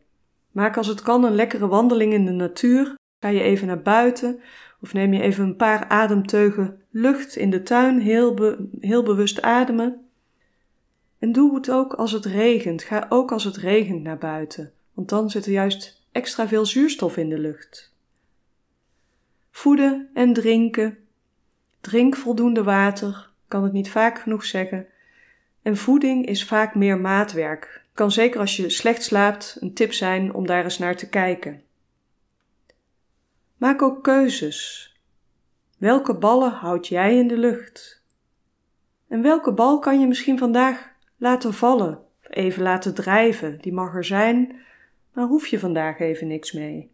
Maak 0.50 0.76
als 0.76 0.86
het 0.86 1.02
kan 1.02 1.24
een 1.24 1.34
lekkere 1.34 1.66
wandeling 1.66 2.12
in 2.12 2.26
de 2.26 2.32
natuur. 2.32 2.94
Ga 3.20 3.28
je 3.28 3.42
even 3.42 3.66
naar 3.66 3.82
buiten 3.82 4.40
of 4.80 4.92
neem 4.92 5.12
je 5.12 5.22
even 5.22 5.44
een 5.44 5.56
paar 5.56 5.88
ademteugen 5.88 6.82
lucht 6.90 7.36
in 7.36 7.50
de 7.50 7.62
tuin, 7.62 8.00
heel, 8.00 8.56
heel 8.80 9.02
bewust 9.02 9.42
ademen. 9.42 10.09
En 11.20 11.32
doe 11.32 11.54
het 11.54 11.70
ook 11.70 11.92
als 11.92 12.12
het 12.12 12.24
regent. 12.24 12.82
Ga 12.82 13.06
ook 13.08 13.32
als 13.32 13.44
het 13.44 13.56
regent 13.56 14.02
naar 14.02 14.18
buiten, 14.18 14.72
want 14.94 15.08
dan 15.08 15.30
zit 15.30 15.46
er 15.46 15.52
juist 15.52 16.02
extra 16.12 16.48
veel 16.48 16.66
zuurstof 16.66 17.16
in 17.16 17.28
de 17.28 17.38
lucht. 17.38 17.92
Voeden 19.50 20.10
en 20.14 20.32
drinken. 20.32 20.98
Drink 21.80 22.16
voldoende 22.16 22.62
water, 22.62 23.30
kan 23.48 23.62
het 23.62 23.72
niet 23.72 23.90
vaak 23.90 24.18
genoeg 24.18 24.44
zeggen. 24.44 24.86
En 25.62 25.76
voeding 25.76 26.26
is 26.26 26.44
vaak 26.44 26.74
meer 26.74 26.98
maatwerk. 26.98 27.84
Kan 27.94 28.10
zeker 28.10 28.40
als 28.40 28.56
je 28.56 28.70
slecht 28.70 29.02
slaapt 29.02 29.56
een 29.60 29.74
tip 29.74 29.92
zijn 29.92 30.34
om 30.34 30.46
daar 30.46 30.64
eens 30.64 30.78
naar 30.78 30.96
te 30.96 31.08
kijken. 31.08 31.62
Maak 33.56 33.82
ook 33.82 34.02
keuzes. 34.02 34.88
Welke 35.78 36.14
ballen 36.14 36.52
houd 36.52 36.88
jij 36.88 37.16
in 37.16 37.28
de 37.28 37.38
lucht? 37.38 38.02
En 39.08 39.22
welke 39.22 39.52
bal 39.52 39.78
kan 39.78 40.00
je 40.00 40.06
misschien 40.06 40.38
vandaag 40.38 40.89
laten 41.20 41.54
vallen, 41.54 42.02
even 42.22 42.62
laten 42.62 42.94
drijven. 42.94 43.58
Die 43.60 43.72
mag 43.72 43.94
er 43.94 44.04
zijn, 44.04 44.60
maar 45.12 45.26
hoef 45.26 45.46
je 45.46 45.58
vandaag 45.58 45.98
even 45.98 46.26
niks 46.26 46.52
mee. 46.52 46.90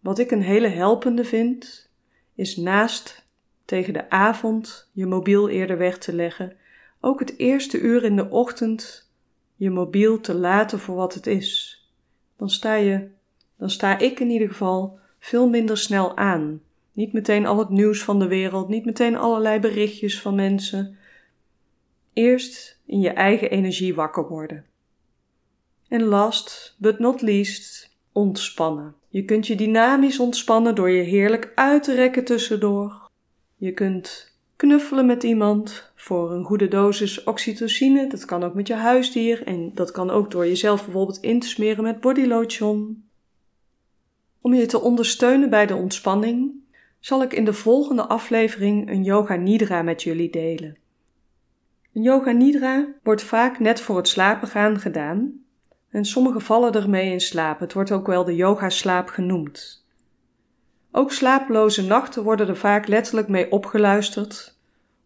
Wat 0.00 0.18
ik 0.18 0.30
een 0.30 0.42
hele 0.42 0.68
helpende 0.68 1.24
vind, 1.24 1.90
is 2.34 2.56
naast 2.56 3.26
tegen 3.64 3.92
de 3.92 4.10
avond 4.10 4.90
je 4.92 5.06
mobiel 5.06 5.48
eerder 5.48 5.78
weg 5.78 5.98
te 5.98 6.14
leggen, 6.14 6.56
ook 7.00 7.18
het 7.18 7.38
eerste 7.38 7.80
uur 7.80 8.04
in 8.04 8.16
de 8.16 8.30
ochtend 8.30 9.10
je 9.54 9.70
mobiel 9.70 10.20
te 10.20 10.34
laten 10.34 10.78
voor 10.78 10.94
wat 10.94 11.14
het 11.14 11.26
is. 11.26 11.80
Dan 12.36 12.50
sta 12.50 12.74
je, 12.74 13.08
dan 13.56 13.70
sta 13.70 13.98
ik 13.98 14.20
in 14.20 14.30
ieder 14.30 14.48
geval 14.48 14.98
veel 15.18 15.48
minder 15.48 15.78
snel 15.78 16.16
aan. 16.16 16.62
Niet 16.92 17.12
meteen 17.12 17.46
al 17.46 17.58
het 17.58 17.68
nieuws 17.68 18.02
van 18.02 18.18
de 18.18 18.26
wereld, 18.26 18.68
niet 18.68 18.84
meteen 18.84 19.16
allerlei 19.16 19.60
berichtjes 19.60 20.20
van 20.20 20.34
mensen. 20.34 20.96
Eerst 22.12 22.80
in 22.86 23.00
je 23.00 23.10
eigen 23.10 23.50
energie 23.50 23.94
wakker 23.94 24.28
worden. 24.28 24.64
En 25.88 26.02
last 26.02 26.76
but 26.78 26.98
not 26.98 27.22
least, 27.22 27.96
ontspannen. 28.12 28.94
Je 29.08 29.24
kunt 29.24 29.46
je 29.46 29.54
dynamisch 29.54 30.18
ontspannen 30.18 30.74
door 30.74 30.90
je 30.90 31.02
heerlijk 31.02 31.52
uit 31.54 31.82
te 31.82 31.94
rekken 31.94 32.24
tussendoor. 32.24 33.10
Je 33.56 33.72
kunt 33.72 34.36
knuffelen 34.56 35.06
met 35.06 35.22
iemand 35.22 35.92
voor 35.94 36.32
een 36.32 36.44
goede 36.44 36.68
dosis 36.68 37.24
oxytocine. 37.24 38.06
Dat 38.06 38.24
kan 38.24 38.42
ook 38.42 38.54
met 38.54 38.66
je 38.66 38.74
huisdier 38.74 39.46
en 39.46 39.70
dat 39.74 39.90
kan 39.90 40.10
ook 40.10 40.30
door 40.30 40.46
jezelf 40.46 40.84
bijvoorbeeld 40.84 41.20
in 41.20 41.40
te 41.40 41.48
smeren 41.48 41.84
met 41.84 42.00
bodylotion. 42.00 43.04
Om 44.40 44.54
je 44.54 44.66
te 44.66 44.80
ondersteunen 44.80 45.50
bij 45.50 45.66
de 45.66 45.74
ontspanning 45.74 46.61
zal 47.02 47.22
ik 47.22 47.32
in 47.32 47.44
de 47.44 47.52
volgende 47.52 48.06
aflevering 48.06 48.90
een 48.90 49.02
yoga 49.02 49.34
nidra 49.34 49.82
met 49.82 50.02
jullie 50.02 50.30
delen. 50.30 50.76
Een 51.94 52.02
yoga 52.02 52.30
nidra 52.30 52.88
wordt 53.02 53.22
vaak 53.22 53.58
net 53.58 53.80
voor 53.80 53.96
het 53.96 54.08
slapen 54.08 54.48
gaan 54.48 54.80
gedaan 54.80 55.32
en 55.90 56.04
sommigen 56.04 56.40
vallen 56.40 56.72
ermee 56.72 57.12
in 57.12 57.20
slaap. 57.20 57.60
Het 57.60 57.72
wordt 57.72 57.92
ook 57.92 58.06
wel 58.06 58.24
de 58.24 58.36
yoga 58.36 58.68
slaap 58.68 59.08
genoemd. 59.08 59.86
Ook 60.92 61.12
slapeloze 61.12 61.86
nachten 61.86 62.22
worden 62.22 62.48
er 62.48 62.56
vaak 62.56 62.86
letterlijk 62.86 63.28
mee 63.28 63.50
opgeluisterd 63.50 64.58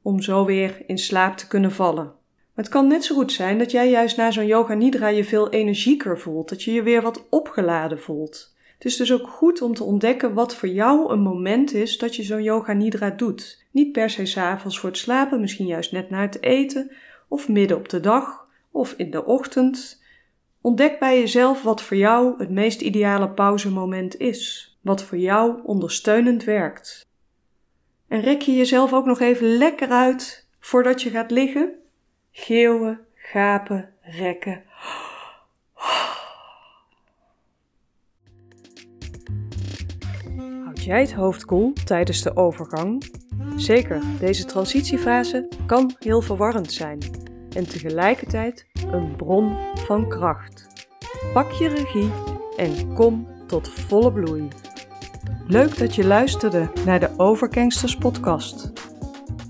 om 0.03 0.23
zo 0.23 0.45
weer 0.45 0.83
in 0.87 0.99
slaap 0.99 1.37
te 1.37 1.47
kunnen 1.47 1.73
vallen. 1.73 2.05
Maar 2.05 2.65
het 2.65 2.69
kan 2.69 2.87
net 2.87 3.05
zo 3.05 3.15
goed 3.15 3.33
zijn 3.33 3.59
dat 3.59 3.71
jij 3.71 3.91
juist 3.91 4.17
na 4.17 4.31
zo'n 4.31 4.47
yoga 4.47 4.75
nidra 4.75 5.09
je 5.09 5.25
veel 5.25 5.51
energieker 5.51 6.19
voelt, 6.19 6.49
dat 6.49 6.63
je 6.63 6.73
je 6.73 6.83
weer 6.83 7.03
wat 7.03 7.27
opgeladen 7.29 8.01
voelt. 8.01 8.56
Het 8.77 8.85
is 8.85 8.97
dus 8.97 9.13
ook 9.13 9.29
goed 9.29 9.63
om 9.63 9.75
te 9.75 9.85
ontdekken 9.85 10.35
wat 10.35 10.55
voor 10.55 10.69
jou 10.69 11.13
een 11.13 11.21
moment 11.21 11.75
is 11.75 11.99
dat 11.99 12.17
je 12.17 12.23
zo'n 12.23 12.43
yoga 12.43 12.73
nidra 12.73 13.11
doet. 13.11 13.65
Niet 13.71 13.93
per 13.93 14.11
se 14.11 14.27
s'avonds 14.27 14.79
voor 14.79 14.89
het 14.89 14.99
slapen, 14.99 15.41
misschien 15.41 15.67
juist 15.67 15.93
net 15.93 16.11
na 16.11 16.21
het 16.21 16.43
eten, 16.43 16.91
of 17.29 17.49
midden 17.49 17.77
op 17.77 17.89
de 17.89 18.01
dag, 18.01 18.47
of 18.71 18.95
in 18.97 19.11
de 19.11 19.25
ochtend. 19.25 20.03
Ontdek 20.61 20.99
bij 20.99 21.19
jezelf 21.19 21.63
wat 21.63 21.83
voor 21.83 21.97
jou 21.97 22.35
het 22.39 22.51
meest 22.51 22.81
ideale 22.81 23.31
pauzemoment 23.31 24.19
is, 24.19 24.77
wat 24.81 25.03
voor 25.03 25.19
jou 25.19 25.61
ondersteunend 25.65 26.45
werkt. 26.45 27.07
En 28.09 28.21
rek 28.21 28.43
je 28.43 28.55
jezelf 28.55 28.93
ook 28.93 29.07
nog 29.07 29.21
even 29.21 29.57
lekker 29.57 29.89
uit 29.89 30.49
voordat 30.61 31.03
je 31.03 31.11
gaat 31.11 31.31
liggen. 31.31 31.73
Geeuwen, 32.33 33.01
gapen, 33.15 33.93
rekken. 34.03 34.63
Jij 40.87 41.01
het 41.01 41.13
hoofd 41.13 41.45
koel 41.45 41.73
tijdens 41.85 42.23
de 42.23 42.37
overgang? 42.37 43.05
Zeker, 43.57 44.03
deze 44.21 44.45
transitiefase 44.45 45.49
kan 45.67 45.95
heel 45.99 46.21
verwarrend 46.21 46.73
zijn 46.73 46.99
en 47.51 47.69
tegelijkertijd 47.69 48.67
een 48.91 49.17
bron 49.17 49.57
van 49.75 50.09
kracht. 50.09 50.67
Pak 51.33 51.51
je 51.51 51.69
regie 51.69 52.11
en 52.57 52.95
kom 52.95 53.29
tot 53.47 53.69
volle 53.69 54.13
bloei. 54.13 54.49
Leuk 55.47 55.79
dat 55.79 55.95
je 55.95 56.05
luisterde 56.05 56.71
naar 56.85 57.01
de 57.01 57.11
Overgangsters 57.17 57.97
podcast. 57.97 58.73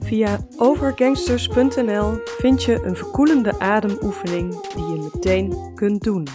Via 0.01 0.47
overgangsters.nl 0.57 2.19
vind 2.25 2.65
je 2.65 2.83
een 2.83 2.97
verkoelende 2.97 3.59
ademoefening 3.59 4.73
die 4.75 4.87
je 4.87 5.11
meteen 5.13 5.75
kunt 5.75 6.03
doen. 6.03 6.27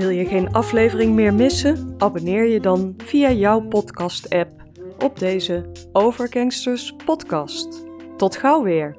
Wil 0.00 0.08
je 0.10 0.26
geen 0.26 0.52
aflevering 0.52 1.14
meer 1.14 1.34
missen? 1.34 1.94
Abonneer 1.98 2.44
je 2.44 2.60
dan 2.60 2.94
via 2.96 3.30
jouw 3.30 3.60
podcast-app 3.60 4.50
op 4.98 5.18
deze 5.18 5.70
Overgangsters 5.92 6.94
podcast. 7.04 7.84
Tot 8.16 8.36
gauw 8.36 8.62
weer! 8.62 8.96